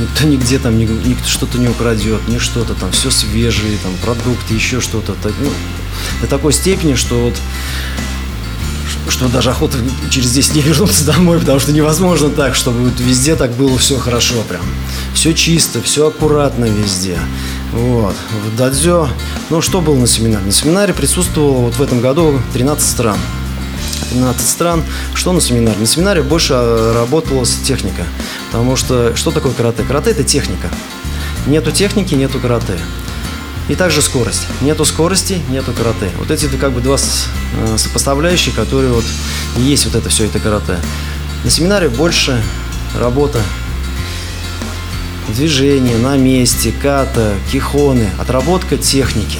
Никто 0.00 0.26
нигде 0.26 0.58
там 0.58 0.78
никто 0.78 1.26
что-то 1.26 1.58
не 1.58 1.68
украдет, 1.68 2.26
ни 2.28 2.38
что-то 2.38 2.74
там, 2.74 2.90
все 2.92 3.10
свежие, 3.10 3.76
там, 3.82 3.92
продукты, 4.02 4.54
еще 4.54 4.80
что-то. 4.80 5.14
Ну, 5.22 5.50
до 6.20 6.26
такой 6.26 6.52
степени, 6.52 6.94
что 6.94 7.16
вот 7.16 7.34
что 9.08 9.28
даже 9.28 9.50
охота 9.50 9.78
через 10.10 10.30
10 10.32 10.52
дней 10.52 10.62
вернуться 10.66 11.04
домой, 11.04 11.40
потому 11.40 11.58
что 11.58 11.72
невозможно 11.72 12.30
так, 12.30 12.54
чтобы 12.54 12.78
вот 12.80 13.00
везде 13.00 13.36
так 13.36 13.52
было 13.52 13.76
все 13.78 13.98
хорошо 13.98 14.42
прям. 14.48 14.62
Все 15.14 15.34
чисто, 15.34 15.82
все 15.82 16.08
аккуратно 16.08 16.66
везде. 16.66 17.18
Вот. 17.72 18.14
В 18.46 18.56
Дадзё, 18.56 19.08
ну 19.50 19.60
что 19.60 19.80
было 19.80 19.96
на 19.96 20.06
семинаре? 20.06 20.44
На 20.44 20.52
семинаре 20.52 20.94
присутствовало 20.94 21.66
вот 21.66 21.74
в 21.74 21.82
этом 21.82 22.00
году 22.00 22.40
13 22.52 22.88
стран. 22.88 23.18
13 24.10 24.48
стран. 24.48 24.84
Что 25.14 25.32
на 25.32 25.40
семинаре? 25.40 25.78
На 25.78 25.86
семинаре 25.86 26.22
больше 26.22 26.54
а, 26.56 26.94
работалась 26.94 27.56
техника. 27.56 28.04
Потому 28.50 28.76
что 28.76 29.14
что 29.16 29.30
такое 29.30 29.52
карате? 29.52 29.82
Карате– 29.82 30.10
это 30.12 30.24
техника. 30.24 30.70
Нету 31.46 31.70
техники, 31.72 32.14
нету 32.14 32.40
карате. 32.40 32.78
И 33.68 33.74
также 33.74 34.00
скорость. 34.00 34.46
Нету 34.60 34.84
скорости, 34.84 35.40
нету 35.50 35.72
карате. 35.72 36.10
Вот 36.18 36.30
эти 36.30 36.46
как 36.56 36.72
бы 36.72 36.80
два 36.80 36.96
э, 36.96 37.76
сопоставляющие, 37.76 38.54
которые 38.54 38.92
вот 38.92 39.04
есть 39.58 39.84
вот 39.86 39.94
это 39.94 40.08
все 40.08 40.24
это 40.24 40.38
карате. 40.38 40.78
На 41.44 41.50
семинаре 41.50 41.88
больше 41.88 42.42
работа 42.98 43.40
движение 45.28 45.98
на 45.98 46.16
месте, 46.16 46.72
ката, 46.72 47.34
кихоны, 47.52 48.08
отработка 48.18 48.76
техники. 48.76 49.38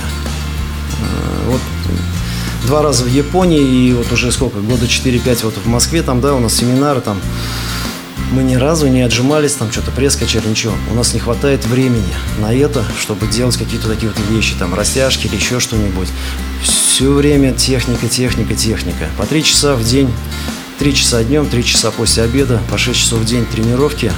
Два 2.68 2.82
раза 2.82 3.04
в 3.04 3.08
Японии 3.08 3.62
и 3.62 3.94
вот 3.94 4.12
уже 4.12 4.30
сколько, 4.30 4.58
года 4.58 4.84
4-5 4.84 5.38
вот 5.44 5.54
в 5.56 5.66
Москве, 5.66 6.02
там, 6.02 6.20
да, 6.20 6.34
у 6.34 6.38
нас 6.38 6.54
семинары 6.54 7.00
там, 7.00 7.18
мы 8.30 8.42
ни 8.42 8.56
разу 8.56 8.88
не 8.88 9.00
отжимались, 9.00 9.54
там 9.54 9.72
что-то 9.72 9.90
пресс 9.90 10.16
качали, 10.16 10.46
ничего. 10.46 10.74
У 10.90 10.94
нас 10.94 11.14
не 11.14 11.18
хватает 11.18 11.64
времени 11.64 12.12
на 12.38 12.54
это, 12.54 12.84
чтобы 13.00 13.26
делать 13.26 13.56
какие-то 13.56 13.88
такие 13.88 14.12
вот 14.12 14.22
вещи, 14.28 14.54
там, 14.58 14.74
растяжки 14.74 15.28
или 15.28 15.36
еще 15.36 15.60
что-нибудь. 15.60 16.08
Все 16.62 17.10
время 17.10 17.54
техника, 17.54 18.06
техника, 18.06 18.54
техника. 18.54 19.08
По 19.16 19.24
три 19.24 19.42
часа 19.42 19.74
в 19.74 19.82
день, 19.82 20.12
три 20.78 20.94
часа 20.94 21.24
днем, 21.24 21.46
три 21.48 21.64
часа 21.64 21.90
после 21.90 22.24
обеда, 22.24 22.60
по 22.70 22.76
6 22.76 23.00
часов 23.00 23.20
в 23.20 23.24
день 23.24 23.46
тренировки. 23.46 24.12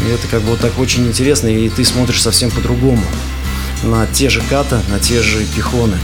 И 0.00 0.10
это 0.10 0.26
как 0.28 0.40
бы 0.40 0.52
вот 0.52 0.60
так 0.60 0.78
очень 0.78 1.06
интересно, 1.06 1.48
и 1.48 1.68
ты 1.68 1.84
смотришь 1.84 2.22
совсем 2.22 2.50
по-другому 2.50 3.04
на 3.82 4.06
те 4.06 4.30
же 4.30 4.42
ката, 4.48 4.80
на 4.88 4.98
те 4.98 5.20
же 5.20 5.44
пихоны. 5.54 5.98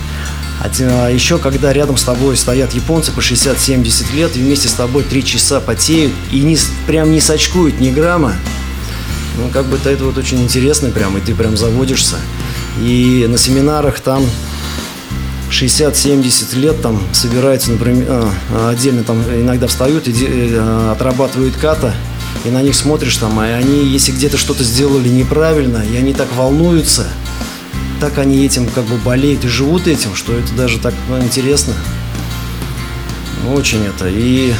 А 0.65 1.09
еще, 1.09 1.39
когда 1.39 1.73
рядом 1.73 1.97
с 1.97 2.05
тобой 2.05 2.37
стоят 2.37 2.73
японцы 2.73 3.11
по 3.11 3.19
60-70 3.19 4.15
лет, 4.15 4.37
и 4.37 4.41
вместе 4.41 4.69
с 4.69 4.73
тобой 4.73 5.03
3 5.03 5.25
часа 5.25 5.61
потеют, 5.61 6.13
и 6.31 6.41
не, 6.41 6.57
прям 6.87 7.11
не 7.11 7.21
сочкуют 7.21 7.81
ни 7.81 7.91
грамма, 7.91 8.35
ну, 9.39 9.49
как 9.53 9.67
бы 9.67 9.77
это 9.85 10.05
вот 10.05 10.17
очень 10.19 10.41
интересно 10.41 10.91
прям, 10.91 11.19
и 11.19 11.21
ты 11.21 11.35
прям 11.35 11.57
заводишься. 11.57 12.17
И 12.81 13.27
на 13.29 13.39
семинарах 13.39 13.99
там 14.01 14.25
60-70 15.51 16.57
лет 16.57 16.81
там 16.81 17.03
собираются, 17.13 17.73
например, 17.73 18.07
а, 18.09 18.71
отдельно 18.71 19.03
там 19.03 19.21
иногда 19.23 19.67
встают 19.67 20.07
и 20.07 20.15
э, 20.21 20.93
отрабатывают 20.93 21.57
ката, 21.57 21.93
и 22.45 22.51
на 22.51 22.63
них 22.63 22.77
смотришь 22.77 23.17
там, 23.17 23.43
и 23.43 23.49
они, 23.49 23.85
если 23.89 24.13
где-то 24.13 24.37
что-то 24.37 24.63
сделали 24.63 25.09
неправильно, 25.09 25.83
и 25.85 25.97
они 25.97 26.15
так 26.15 26.29
волнуются– 26.37 27.09
так 28.03 28.19
они 28.19 28.45
этим 28.45 28.69
как 28.69 28.83
бы 28.87 28.97
болеют 28.97 29.45
и 29.45 29.49
живут 29.49 29.87
этим, 29.87 30.17
что 30.17 30.33
это 30.33 30.53
даже 30.55 30.81
так 30.81 30.93
ну, 31.09 31.23
интересно. 31.23 31.73
Очень 33.55 33.87
это. 33.87 34.09
И 34.09 34.53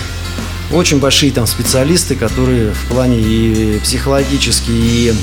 очень 0.71 1.01
большие 1.01 1.33
там 1.33 1.49
специалисты, 1.49 2.15
которые 2.15 2.71
в 2.71 2.85
плане 2.87 3.19
и 3.19 3.81
психологические, 3.81 4.79
и 4.79 5.15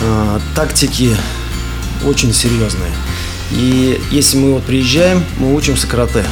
э, 0.00 0.40
тактики 0.56 1.14
очень 2.06 2.32
серьезные. 2.32 2.92
И 3.50 4.00
если 4.10 4.38
мы 4.38 4.54
вот 4.54 4.64
приезжаем, 4.64 5.22
мы 5.36 5.54
учимся 5.54 5.86
карате. 5.86 6.24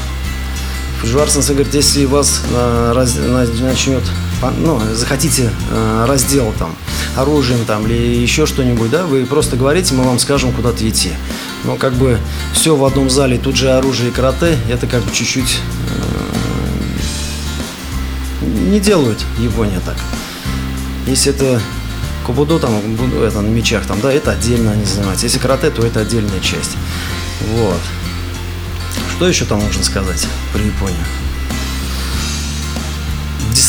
Фуджварсенс 1.02 1.46
говорит, 1.48 1.74
если 1.74 2.06
вас 2.06 2.40
э, 2.50 2.92
раз, 2.94 3.18
начнет 3.60 4.02
ну, 4.56 4.80
захотите 4.94 5.50
э, 5.70 6.04
раздел 6.08 6.54
там 6.58 6.74
оружием 7.16 7.64
там 7.64 7.86
или 7.86 7.94
еще 7.94 8.46
что-нибудь, 8.46 8.90
да, 8.90 9.04
вы 9.04 9.24
просто 9.26 9.56
говорите, 9.56 9.94
мы 9.94 10.04
вам 10.04 10.18
скажем, 10.18 10.52
куда-то 10.52 10.88
идти. 10.88 11.10
Но 11.64 11.76
как 11.76 11.92
бы 11.94 12.18
все 12.52 12.74
в 12.76 12.84
одном 12.84 13.10
зале, 13.10 13.38
тут 13.38 13.56
же 13.56 13.70
оружие 13.70 14.10
и 14.10 14.12
карате, 14.12 14.56
это 14.70 14.86
как 14.86 15.02
бы 15.02 15.12
чуть-чуть 15.12 15.58
э, 18.40 18.46
не 18.70 18.80
делают 18.80 19.24
Япония 19.38 19.80
так. 19.84 19.96
Если 21.06 21.32
это 21.32 21.60
кубудо 22.24 22.58
там, 22.58 22.72
это 23.22 23.40
на 23.40 23.48
мечах 23.48 23.86
там, 23.86 24.00
да, 24.00 24.12
это 24.12 24.32
отдельно 24.32 24.72
они 24.72 24.84
занимаются. 24.84 25.26
Если 25.26 25.38
карате, 25.38 25.70
то 25.70 25.84
это 25.84 26.00
отдельная 26.00 26.40
часть. 26.40 26.76
Вот. 27.56 27.80
Что 29.16 29.28
еще 29.28 29.44
там 29.44 29.60
можно 29.60 29.82
сказать 29.82 30.26
про 30.52 30.62
Японию? 30.62 31.04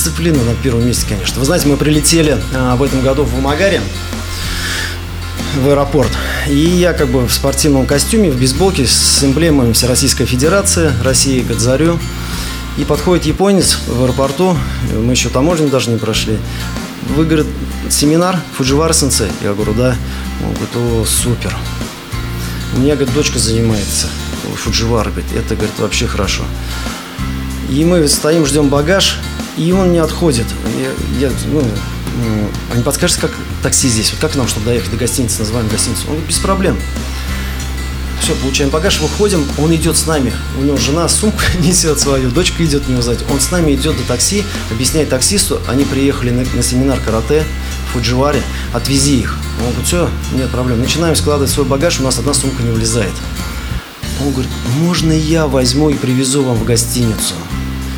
Дисциплина 0.04 0.44
на 0.44 0.54
первом 0.56 0.86
месте, 0.86 1.06
конечно. 1.08 1.40
Вы 1.40 1.46
знаете, 1.46 1.66
мы 1.70 1.78
прилетели 1.78 2.38
а, 2.54 2.76
в 2.76 2.84
этом 2.84 3.00
году 3.00 3.24
в 3.24 3.40
Магаре 3.40 3.80
в 5.56 5.70
аэропорт. 5.70 6.12
И 6.50 6.58
я 6.58 6.92
как 6.92 7.08
бы 7.08 7.26
в 7.26 7.32
спортивном 7.32 7.86
костюме, 7.86 8.30
в 8.30 8.38
бейсболке 8.38 8.86
с 8.86 9.24
эмблемами 9.24 9.72
Всероссийской 9.72 10.26
Федерации 10.26 10.92
России 11.06 11.40
Гадзарю. 11.40 11.98
И 12.78 12.84
подходит 12.84 13.26
японец 13.26 13.80
в 13.88 14.04
аэропорту, 14.04 14.58
мы 14.94 15.14
еще 15.14 15.30
таможню 15.30 15.70
даже 15.70 15.90
не 15.90 15.98
прошли. 15.98 16.38
Вы, 17.16 17.24
говорит, 17.24 17.48
семинар 17.90 18.38
Фудживара 18.58 18.92
сенсей? 18.92 19.30
Я 19.42 19.54
говорю, 19.54 19.74
да. 19.74 19.96
Он 20.46 20.52
говорит, 20.52 20.76
о, 20.76 21.06
супер. 21.06 21.56
У 22.76 22.80
меня, 22.80 22.96
говорит, 22.96 23.16
дочка 23.16 23.40
занимается. 23.40 24.08
Фудживара, 24.58 25.12
говорит, 25.12 25.32
это, 25.34 25.56
говорит, 25.56 25.80
вообще 25.80 26.08
хорошо. 26.08 26.44
И 27.70 27.86
мы 27.86 28.06
стоим, 28.10 28.46
ждем 28.46 28.68
багаж, 28.68 29.18
и 29.58 29.72
он 29.72 29.92
не 29.92 30.00
отходит. 30.00 30.46
Я, 30.80 31.28
я, 31.28 31.34
ну, 31.52 31.62
ну, 31.62 32.50
а 32.72 32.78
не 32.78 32.84
подскажете, 32.84 33.22
как 33.22 33.32
такси 33.62 33.88
здесь? 33.88 34.12
Вот 34.12 34.22
как 34.22 34.36
нам, 34.36 34.48
чтобы 34.48 34.68
доехать 34.68 34.92
до 34.92 34.98
гостиницы, 34.98 35.40
называем 35.40 35.68
гостиницу? 35.68 36.02
Он 36.04 36.14
говорит, 36.14 36.28
без 36.28 36.40
проблем. 36.40 36.78
Все, 38.22 38.36
получаем 38.36 38.70
багаж, 38.70 39.02
выходим, 39.02 39.46
он 39.58 39.76
идет 39.76 39.98
с 39.98 40.06
нами. 40.06 40.32
У 40.58 40.64
него 40.64 40.78
жена 40.78 41.10
сумку 41.10 41.42
несет 41.60 42.00
свою, 42.00 42.32
дочка 42.32 42.64
идет 42.64 42.88
не 42.88 42.96
узнать. 42.96 43.20
Он 43.30 43.40
с 43.40 43.52
нами 43.52 43.74
идет 43.74 43.98
до 43.98 44.04
такси, 44.04 44.44
объясняет 44.72 45.10
таксисту, 45.10 45.60
они 45.68 45.84
приехали 45.84 46.30
на, 46.30 46.46
на 46.56 46.64
семинар 46.64 47.00
карате 47.02 47.44
в 47.90 47.94
Фудживаре, 47.94 48.42
отвези 48.74 49.20
их. 49.20 49.38
Он 49.60 49.66
говорит, 49.72 49.88
все, 49.88 50.10
нет 50.34 50.50
проблем. 50.52 50.80
Начинаем 50.80 51.16
складывать 51.16 51.52
свой 51.52 51.66
багаж, 51.66 52.00
у 52.00 52.04
нас 52.04 52.18
одна 52.18 52.34
сумка 52.34 52.64
не 52.64 52.72
влезает. 52.72 53.14
Он 54.22 54.32
говорит, 54.32 54.52
можно 54.78 55.12
я 55.12 55.48
возьму 55.48 55.90
и 55.90 55.96
привезу 55.96 56.44
вам 56.44 56.56
в 56.56 56.64
гостиницу? 56.64 57.34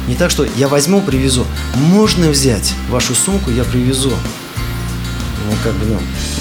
Не 0.07 0.15
так, 0.15 0.29
что 0.29 0.45
я 0.55 0.67
возьму, 0.67 1.01
привезу. 1.01 1.45
Можно 1.75 2.29
взять 2.29 2.73
вашу 2.89 3.15
сумку, 3.15 3.49
я 3.51 3.63
привезу. 3.63 4.11
Ну, 4.11 5.51
как 5.63 5.73
бы, 5.73 5.85
ну, 5.85 5.99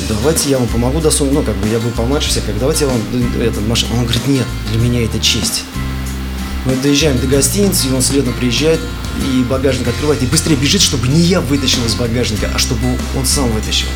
давайте 0.09 0.51
я 0.51 0.59
вам 0.59 0.69
помогу 0.69 1.01
до 1.01 1.11
сумки. 1.11 1.33
Ну, 1.33 1.43
как 1.43 1.57
бы, 1.57 1.69
я 1.69 1.79
был 1.79 1.91
помладше 1.91 2.29
всех, 2.29 2.45
как 2.45 2.59
давайте 2.59 2.85
я 2.85 2.91
вам 2.91 3.01
этот 3.41 3.67
машину. 3.67 3.95
Он 3.97 4.05
говорит, 4.05 4.27
нет, 4.27 4.47
для 4.71 4.81
меня 4.81 5.05
это 5.05 5.19
честь. 5.19 5.65
Мы 6.67 6.75
доезжаем 6.77 7.19
до 7.19 7.27
гостиницы, 7.27 7.89
и 7.89 7.93
он 7.93 8.01
следом 8.01 8.33
приезжает, 8.35 8.81
и 9.21 9.43
багажник 9.43 9.87
открывает, 9.87 10.23
и 10.23 10.27
быстрее 10.27 10.57
бежит, 10.57 10.81
чтобы 10.81 11.09
не 11.09 11.21
я 11.21 11.41
вытащил 11.41 11.85
из 11.85 11.95
багажника, 11.95 12.51
а 12.55 12.59
чтобы 12.59 12.99
он 13.17 13.27
сам 13.27 13.51
вытащил. 13.51 13.89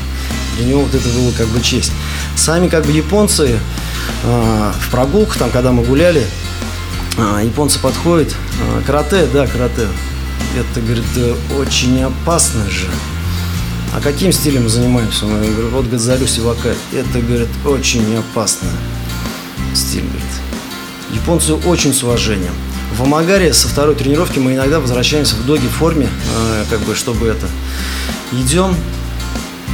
Для 0.57 0.67
него 0.67 0.83
вот 0.83 0.95
это 0.95 1.09
было 1.09 1.31
как 1.33 1.47
бы 1.49 1.61
честь. 1.61 1.93
Сами 2.37 2.69
как 2.69 2.85
бы 2.85 2.93
японцы 2.93 3.59
э, 4.25 4.73
в 4.81 4.91
прогулках, 4.91 5.39
там, 5.39 5.51
когда 5.51 5.73
мы 5.73 5.83
гуляли, 5.83 6.27
а, 7.19 7.43
японцы 7.43 7.81
подходят, 7.81 8.35
а, 8.63 8.83
карате, 8.83 9.27
да, 9.33 9.47
карате. 9.47 9.89
Это, 10.57 10.81
говорит, 10.81 11.05
очень 11.59 12.01
опасно 12.03 12.69
же. 12.71 12.87
А 13.95 14.01
каким 14.01 14.33
стилем 14.33 14.65
мы 14.65 14.69
занимаемся? 14.69 15.27
Он 15.27 15.33
говорит, 15.33 15.57
вот 15.73 15.87
Газарю 15.89 16.27
Сивака. 16.27 16.75
Это, 16.93 17.21
говорит, 17.21 17.49
очень 17.65 18.17
опасно. 18.17 18.69
Стиль, 19.75 20.03
говорит. 20.03 20.23
Японцы 21.11 21.55
очень 21.55 21.93
с 21.93 22.03
уважением. 22.03 22.53
В 22.97 23.03
Амагаре 23.03 23.53
со 23.53 23.69
второй 23.69 23.95
тренировки 23.95 24.39
мы 24.39 24.55
иногда 24.55 24.81
возвращаемся 24.81 25.37
в 25.37 25.45
доги 25.45 25.67
форме, 25.67 26.09
а, 26.37 26.65
как 26.71 26.81
бы, 26.81 26.95
чтобы 26.95 27.27
это. 27.27 27.47
Идем, 28.33 28.75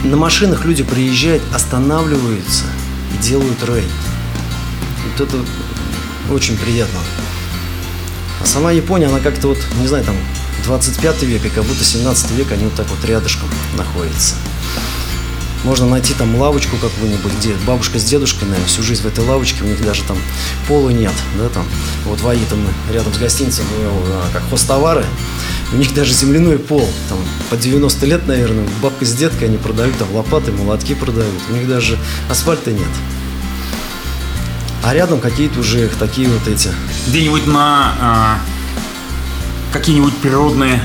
на 0.04 0.16
машинах 0.16 0.64
люди 0.64 0.82
приезжают, 0.82 1.42
останавливаются 1.54 2.64
и 3.14 3.22
делают 3.22 3.62
рей. 3.64 3.84
Вот 5.04 5.28
это 5.28 5.36
очень 6.30 6.56
приятно. 6.56 7.00
А 8.40 8.46
сама 8.46 8.72
Япония, 8.72 9.06
она 9.06 9.20
как-то 9.20 9.48
вот, 9.48 9.58
не 9.80 9.86
знаю, 9.86 10.04
там 10.04 10.16
25 10.64 11.22
век 11.24 11.44
и 11.44 11.48
как 11.48 11.64
будто 11.64 11.84
17 11.84 12.30
век 12.32 12.52
они 12.52 12.64
вот 12.64 12.74
так 12.74 12.86
вот 12.88 13.04
рядышком 13.04 13.48
находятся. 13.76 14.34
Можно 15.64 15.86
найти 15.86 16.12
там 16.12 16.36
лавочку 16.36 16.76
какую-нибудь, 16.76 17.32
где 17.38 17.54
бабушка 17.66 17.98
с 17.98 18.04
дедушкой, 18.04 18.48
наверное, 18.48 18.68
всю 18.68 18.82
жизнь 18.82 19.02
в 19.02 19.06
этой 19.06 19.24
лавочке, 19.24 19.64
у 19.64 19.66
них 19.66 19.82
даже 19.82 20.02
там 20.02 20.18
пола 20.68 20.90
нет, 20.90 21.12
да, 21.38 21.48
там. 21.48 21.64
Вот 22.04 22.20
в 22.20 22.48
там 22.50 22.68
рядом 22.92 23.14
с 23.14 23.16
гостиницей, 23.16 23.64
а, 23.82 24.28
как 24.30 24.42
хостовары, 24.50 25.06
у 25.72 25.76
них 25.76 25.94
даже 25.94 26.12
земляной 26.12 26.58
пол, 26.58 26.86
там, 27.08 27.18
по 27.48 27.56
90 27.56 28.04
лет, 28.04 28.26
наверное, 28.26 28.68
бабка 28.82 29.06
с 29.06 29.14
деткой, 29.14 29.48
они 29.48 29.56
продают 29.56 29.96
там 29.96 30.14
лопаты, 30.14 30.52
молотки 30.52 30.94
продают, 30.94 31.32
у 31.48 31.54
них 31.54 31.66
даже 31.66 31.98
асфальта 32.28 32.70
нет. 32.70 32.88
А 34.84 34.92
рядом 34.92 35.18
какие-то 35.20 35.60
уже 35.60 35.88
такие 35.98 36.28
вот 36.28 36.46
эти. 36.46 36.68
Где-нибудь 37.08 37.46
на 37.46 37.94
а, 38.00 38.38
какие-нибудь 39.72 40.14
природные 40.18 40.80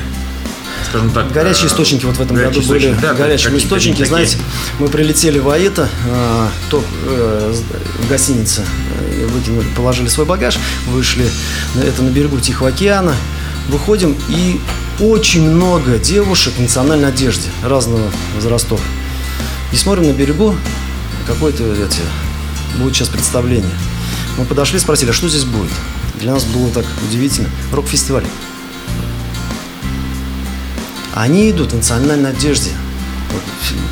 скажем 0.89 1.11
так. 1.11 1.31
Горячие 1.31 1.65
э, 1.65 1.67
источники 1.67 2.05
вот 2.05 2.17
в 2.17 2.21
этом 2.21 2.35
году 2.37 2.61
были. 2.61 2.95
Да, 3.01 3.13
горячие 3.13 3.57
источники. 3.57 4.03
Знаете, 4.03 4.37
мы 4.79 4.87
прилетели 4.87 5.39
в 5.39 5.49
Аита, 5.49 5.89
э, 6.07 6.47
то, 6.69 6.83
э, 7.05 7.53
в 7.99 8.09
гостинице, 8.09 8.63
э, 8.99 9.25
выкинули, 9.27 9.67
положили 9.75 10.07
свой 10.07 10.25
багаж, 10.25 10.57
вышли, 10.87 11.29
это 11.75 12.01
на 12.01 12.09
берегу 12.09 12.39
Тихого 12.39 12.69
океана, 12.69 13.13
выходим 13.67 14.15
и 14.29 14.59
очень 14.99 15.49
много 15.49 15.97
девушек 15.97 16.53
в 16.57 16.61
национальной 16.61 17.09
одежде 17.09 17.49
разного 17.63 18.11
возрастов. 18.35 18.81
И 19.71 19.75
смотрим 19.75 20.07
на 20.07 20.13
берегу 20.13 20.55
какой-то 21.27 21.63
эти 21.63 22.01
будет 22.77 22.95
сейчас 22.95 23.09
представление. 23.09 23.75
Мы 24.37 24.45
подошли, 24.45 24.79
спросили, 24.79 25.09
а 25.09 25.13
что 25.13 25.29
здесь 25.29 25.43
будет? 25.43 25.71
Для 26.19 26.33
нас 26.33 26.43
было 26.45 26.69
так 26.69 26.85
удивительно. 27.07 27.49
Рок-фестиваль. 27.71 28.25
Они 31.13 31.49
идут 31.49 31.71
в 31.71 31.75
национальной 31.75 32.29
одежде. 32.31 32.71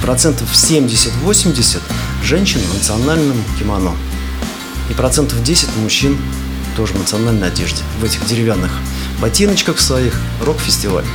процентов 0.01 0.49
70-80 0.53 1.81
женщин 2.23 2.61
в 2.61 2.73
национальном 2.73 3.43
кимоно. 3.59 3.93
И 4.89 4.93
процентов 4.93 5.43
10 5.43 5.67
мужчин 5.77 6.17
тоже 6.77 6.93
в 6.93 6.99
национальной 6.99 7.47
одежде, 7.47 7.81
в 7.99 8.03
этих 8.03 8.25
деревянных 8.25 8.71
ботиночках 9.19 9.79
своих, 9.79 10.17
рок-фестиваль. 10.41 11.05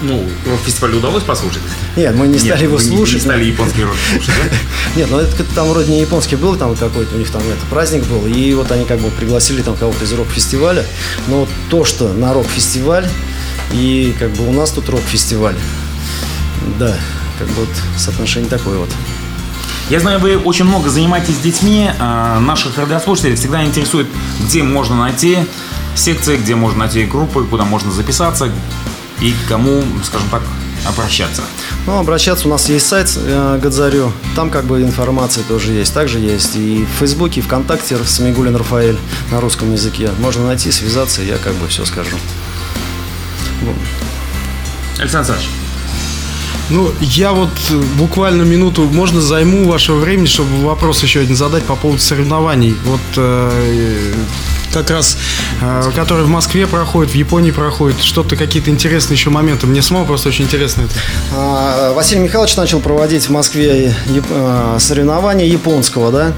Ну, 0.00 0.24
рок-фестиваль 0.46 0.94
удалось 0.94 1.24
послушать? 1.24 1.62
Нет, 1.96 2.14
мы 2.14 2.28
не 2.28 2.38
стали 2.38 2.52
Нет, 2.52 2.62
его 2.62 2.78
слушать. 2.78 3.16
Не 3.16 3.20
стали 3.20 3.44
японский 3.44 3.82
рок 3.82 3.94
слушать, 4.12 4.34
да? 4.44 4.56
Нет, 4.96 5.10
ну 5.10 5.18
это 5.18 5.44
там 5.54 5.68
вроде 5.68 5.90
не 5.90 6.00
японский 6.00 6.36
был, 6.36 6.54
там 6.56 6.76
какой-то 6.76 7.16
у 7.16 7.18
них 7.18 7.30
там 7.30 7.42
это 7.42 7.66
праздник 7.68 8.04
был, 8.04 8.26
и 8.26 8.54
вот 8.54 8.70
они 8.70 8.84
как 8.84 9.00
бы 9.00 9.10
пригласили 9.10 9.60
там 9.60 9.76
кого-то 9.76 10.04
из 10.04 10.12
рок-фестиваля. 10.12 10.84
Но 11.26 11.48
то, 11.68 11.84
что 11.84 12.12
на 12.12 12.32
рок-фестиваль, 12.32 13.08
и 13.72 14.14
как 14.18 14.30
бы 14.30 14.48
у 14.48 14.52
нас 14.52 14.70
тут 14.70 14.88
рок-фестиваль, 14.88 15.56
да, 16.78 16.96
как 17.38 17.48
бы 17.48 17.54
вот 17.62 17.68
соотношение 17.96 18.48
такое 18.48 18.78
вот. 18.78 18.90
Я 19.90 20.00
знаю, 20.00 20.20
вы 20.20 20.36
очень 20.36 20.66
много 20.66 20.90
занимаетесь 20.90 21.38
детьми. 21.38 21.90
А, 21.98 22.38
наших 22.40 22.76
радиослушателей 22.76 23.36
всегда 23.36 23.64
интересует, 23.64 24.06
где 24.44 24.62
можно 24.62 24.96
найти 24.96 25.38
секции, 25.94 26.36
где 26.36 26.54
можно 26.54 26.80
найти 26.80 27.04
группы, 27.04 27.44
куда 27.44 27.64
можно 27.64 27.90
записаться 27.90 28.52
и 29.20 29.32
к 29.32 29.48
кому, 29.48 29.82
скажем 30.04 30.28
так, 30.30 30.42
обращаться. 30.86 31.42
Ну, 31.86 31.98
обращаться 31.98 32.46
у 32.46 32.50
нас 32.50 32.68
есть 32.68 32.86
сайт 32.86 33.12
э, 33.16 33.58
Гадзарю, 33.62 34.12
там 34.36 34.50
как 34.50 34.64
бы 34.64 34.82
информация 34.82 35.44
тоже 35.44 35.72
есть. 35.72 35.92
Также 35.92 36.18
есть 36.18 36.56
и 36.56 36.84
в 36.84 36.98
Фейсбуке, 36.98 37.40
и 37.40 37.42
ВКонтакте 37.42 37.96
Самигулин 38.04 38.56
Рафаэль 38.56 38.98
на 39.30 39.40
русском 39.40 39.72
языке. 39.72 40.10
Можно 40.18 40.46
найти, 40.46 40.70
связаться, 40.70 41.22
я 41.22 41.36
как 41.38 41.54
бы 41.54 41.68
все 41.68 41.84
скажу. 41.84 42.16
Александр 44.98 45.32
Александрович, 45.32 45.48
ну, 46.70 46.92
я 47.00 47.32
вот 47.32 47.50
э, 47.70 47.82
буквально 47.96 48.42
минуту, 48.42 48.82
можно 48.84 49.20
займу 49.20 49.66
вашего 49.66 49.98
времени, 49.98 50.26
чтобы 50.26 50.64
вопрос 50.64 51.02
еще 51.02 51.20
один 51.20 51.34
задать 51.34 51.64
по 51.64 51.76
поводу 51.76 52.00
соревнований. 52.00 52.76
Вот 52.84 53.00
э, 53.16 54.14
как 54.72 54.90
раз, 54.90 55.16
э, 55.60 55.90
который 55.94 56.24
в 56.24 56.28
Москве 56.28 56.66
проходит, 56.66 57.12
в 57.12 57.14
Японии 57.14 57.50
проходит, 57.50 58.02
что-то, 58.02 58.36
какие-то 58.36 58.70
интересные 58.70 59.16
еще 59.16 59.30
моменты. 59.30 59.66
Мне 59.66 59.82
самому 59.82 60.06
просто 60.06 60.28
очень 60.28 60.44
интересно 60.44 60.82
это. 60.82 60.92
А, 61.34 61.92
Василий 61.94 62.20
Михайлович 62.20 62.56
начал 62.56 62.80
проводить 62.80 63.24
в 63.24 63.30
Москве 63.30 63.94
э, 64.06 64.76
соревнования 64.78 65.46
японского, 65.46 66.12
да, 66.12 66.32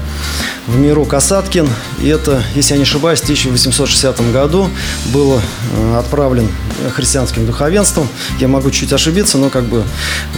в 0.67 0.77
миру 0.77 1.05
Касаткин. 1.05 1.67
И 2.01 2.07
это, 2.07 2.43
если 2.55 2.73
я 2.73 2.77
не 2.77 2.83
ошибаюсь, 2.83 3.19
в 3.19 3.23
1860 3.23 4.31
году 4.31 4.69
был 5.13 5.39
э, 5.39 5.97
отправлен 5.97 6.47
христианским 6.95 7.45
духовенством. 7.45 8.07
Я 8.39 8.47
могу 8.47 8.71
чуть 8.71 8.93
ошибиться, 8.93 9.37
но 9.37 9.49
как 9.49 9.65
бы 9.65 9.83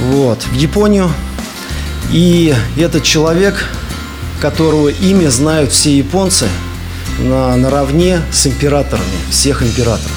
вот, 0.09 0.43
в 0.43 0.53
Японию. 0.53 1.11
И 2.11 2.53
этот 2.77 3.03
человек, 3.03 3.65
которого 4.41 4.89
имя 4.89 5.29
знают 5.29 5.71
все 5.71 5.95
японцы– 5.97 6.47
на, 7.19 7.55
наравне 7.55 8.21
с 8.31 8.47
императорами, 8.47 9.03
всех 9.29 9.63
императоров. 9.63 10.11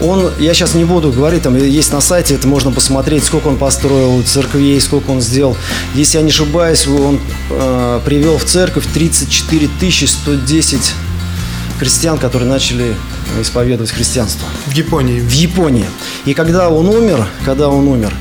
Он, 0.00 0.30
я 0.38 0.54
сейчас 0.54 0.74
не 0.74 0.84
буду 0.84 1.12
говорить, 1.12 1.42
там 1.42 1.56
есть 1.56 1.92
на 1.92 2.00
сайте, 2.00 2.34
это 2.34 2.48
можно 2.48 2.70
посмотреть, 2.70 3.24
сколько 3.24 3.48
он 3.48 3.58
построил 3.58 4.22
церквей, 4.22 4.80
сколько 4.80 5.10
он 5.10 5.20
сделал. 5.20 5.56
Если 5.94 6.16
я 6.16 6.22
не 6.22 6.30
ошибаюсь, 6.30 6.86
он 6.86 7.20
э, 7.50 8.00
привел 8.04 8.38
в 8.38 8.44
церковь 8.44 8.86
34 8.94 9.68
110 10.06 10.92
христиан, 11.78 12.18
которые 12.18 12.48
начали 12.48 12.94
исповедовать 13.40 13.90
христианство. 13.90 14.46
В 14.66 14.72
Японии? 14.72 15.20
В 15.20 15.32
Японии. 15.32 15.86
И 16.24 16.32
когда 16.32 16.70
он 16.70 16.88
умер, 16.88 17.26
когда 17.44 17.68
он 17.68 17.86
умер, 17.86 18.14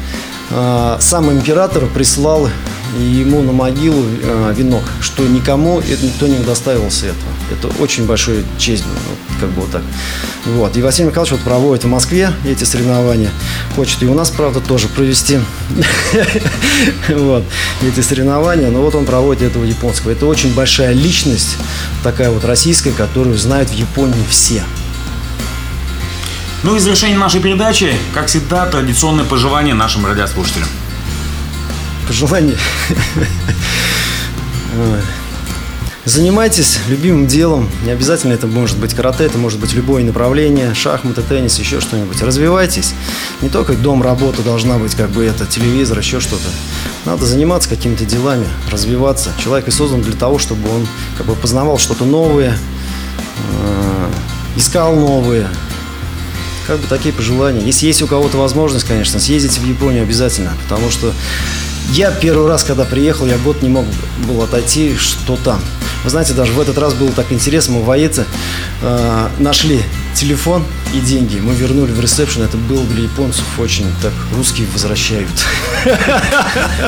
э, 0.49 0.97
сам 0.99 1.32
император 1.32 1.86
прислал 1.86 2.49
ему 2.97 3.41
на 3.41 3.51
могилу 3.51 4.03
э, 4.03 4.53
венок, 4.55 4.83
что 5.01 5.23
никому 5.23 5.79
это, 5.79 6.05
никто 6.05 6.27
не 6.27 6.37
удостаивался 6.37 7.07
этого. 7.07 7.29
Это 7.51 7.81
очень 7.81 8.05
большая 8.05 8.43
честь, 8.57 8.83
вот, 8.83 9.39
как 9.39 9.49
бы 9.49 9.61
вот 9.61 9.71
так. 9.71 9.81
Вот. 10.45 10.75
И 10.77 10.81
Василий 10.81 11.09
Михайлович 11.09 11.33
вот 11.33 11.41
проводит 11.41 11.83
в 11.83 11.87
Москве 11.87 12.31
эти 12.45 12.63
соревнования. 12.63 13.29
Хочет 13.75 14.01
и 14.03 14.07
у 14.07 14.13
нас, 14.13 14.29
правда, 14.29 14.59
тоже 14.61 14.87
провести 14.87 15.39
вот, 17.09 17.43
эти 17.83 18.01
соревнования. 18.01 18.69
Но 18.69 18.81
вот 18.81 18.95
он 18.95 19.05
проводит 19.05 19.43
этого 19.43 19.63
японского. 19.63 20.11
Это 20.11 20.25
очень 20.25 20.53
большая 20.53 20.93
личность, 20.93 21.57
такая 22.03 22.31
вот 22.31 22.45
российская, 22.45 22.91
которую 22.91 23.37
знают 23.37 23.69
в 23.69 23.73
Японии 23.73 24.23
все. 24.29 24.63
Ну 26.63 26.75
и 26.75 26.79
завершение 26.79 27.17
нашей 27.17 27.39
передачи, 27.39 27.93
как 28.13 28.27
всегда, 28.27 28.65
традиционное 28.65 29.23
пожелание 29.23 29.73
нашим 29.73 30.05
радиослушателям 30.05 30.67
пожелание. 32.10 32.57
Занимайтесь 36.05 36.80
любимым 36.88 37.28
делом. 37.28 37.70
Не 37.86 37.91
обязательно 37.91 38.34
это 38.34 38.47
может 38.47 38.80
быть 38.80 38.95
карате, 38.95 39.26
это 39.26 39.38
может 39.38 39.60
быть 39.60 39.74
любое 39.74 40.03
направление, 40.03 40.74
шахматы, 40.74 41.22
теннис, 41.22 41.60
еще 41.60 41.80
что-нибудь. 41.80 42.20
Развивайтесь. 42.24 42.93
Не 43.41 43.49
только 43.49 43.74
дом, 43.74 44.01
работа 44.01 44.41
должна 44.41 44.80
быть, 44.80 44.95
как 44.95 45.12
бы 45.12 45.24
это, 45.24 45.45
телевизор, 45.45 45.99
еще 45.99 46.20
что-то. 46.20 46.49
Надо 47.05 47.28
заниматься 47.28 47.70
какими-то 47.70 48.05
делами, 48.05 48.47
развиваться. 48.72 49.30
Человек 49.38 49.68
и 49.68 49.72
создан 49.72 50.01
для 50.01 50.14
того, 50.16 50.39
чтобы 50.39 50.68
он 50.68 50.88
как 51.16 51.28
бы 51.28 51.36
познавал 51.36 51.78
что-то 51.78 52.05
новое, 52.05 52.57
э, 53.51 54.10
искал 54.55 54.95
новые. 54.95 55.47
Как 56.66 56.80
бы 56.80 56.88
такие 56.88 57.14
пожелания. 57.14 57.64
Если 57.64 57.86
есть 57.86 58.01
у 58.01 58.07
кого-то 58.07 58.38
возможность, 58.38 58.88
конечно, 58.88 59.20
съездите 59.20 59.60
в 59.60 59.66
Японию 59.66 60.03
обязательно, 60.03 60.53
потому 60.64 60.89
что 60.89 61.14
я 61.89 62.11
первый 62.11 62.47
раз, 62.47 62.63
когда 62.63 62.85
приехал, 62.85 63.25
я 63.25 63.37
год 63.37 63.61
не 63.61 63.69
мог 63.69 63.85
был 64.27 64.41
отойти, 64.41 64.95
что 64.95 65.37
там. 65.37 65.59
Вы 66.03 66.09
знаете, 66.09 66.33
даже 66.33 66.53
в 66.53 66.59
этот 66.59 66.77
раз 66.77 66.93
было 66.93 67.11
так 67.11 67.31
интересно, 67.31 67.75
мы 67.75 67.83
в 67.83 67.91
Аэце 67.91 68.25
э, 68.81 69.27
нашли 69.39 69.81
телефон 70.13 70.63
и 70.93 70.99
деньги. 70.99 71.39
Мы 71.39 71.53
вернули 71.53 71.91
в 71.91 71.99
ресепшн, 71.99 72.43
это 72.43 72.57
было 72.57 72.83
для 72.85 73.03
японцев 73.03 73.43
очень 73.57 73.85
так, 74.01 74.13
русские 74.35 74.67
возвращают. 74.71 75.29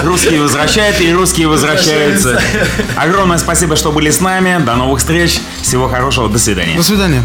Русские 0.03 0.41
возвращают 0.43 1.01
и 1.01 1.11
русские 1.11 1.47
возвращаются. 1.47 2.41
Огромное 2.95 3.37
спасибо, 3.37 3.75
что 3.75 3.91
были 3.91 4.11
с 4.11 4.21
нами. 4.21 4.63
До 4.63 4.75
новых 4.75 4.99
встреч. 4.99 5.39
Всего 5.61 5.89
хорошего. 5.89 6.29
До 6.29 6.39
свидания. 6.39 6.77
До 6.77 6.83
свидания. 6.83 7.23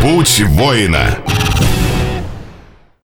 Путь 0.00 0.42
воина. 0.46 1.18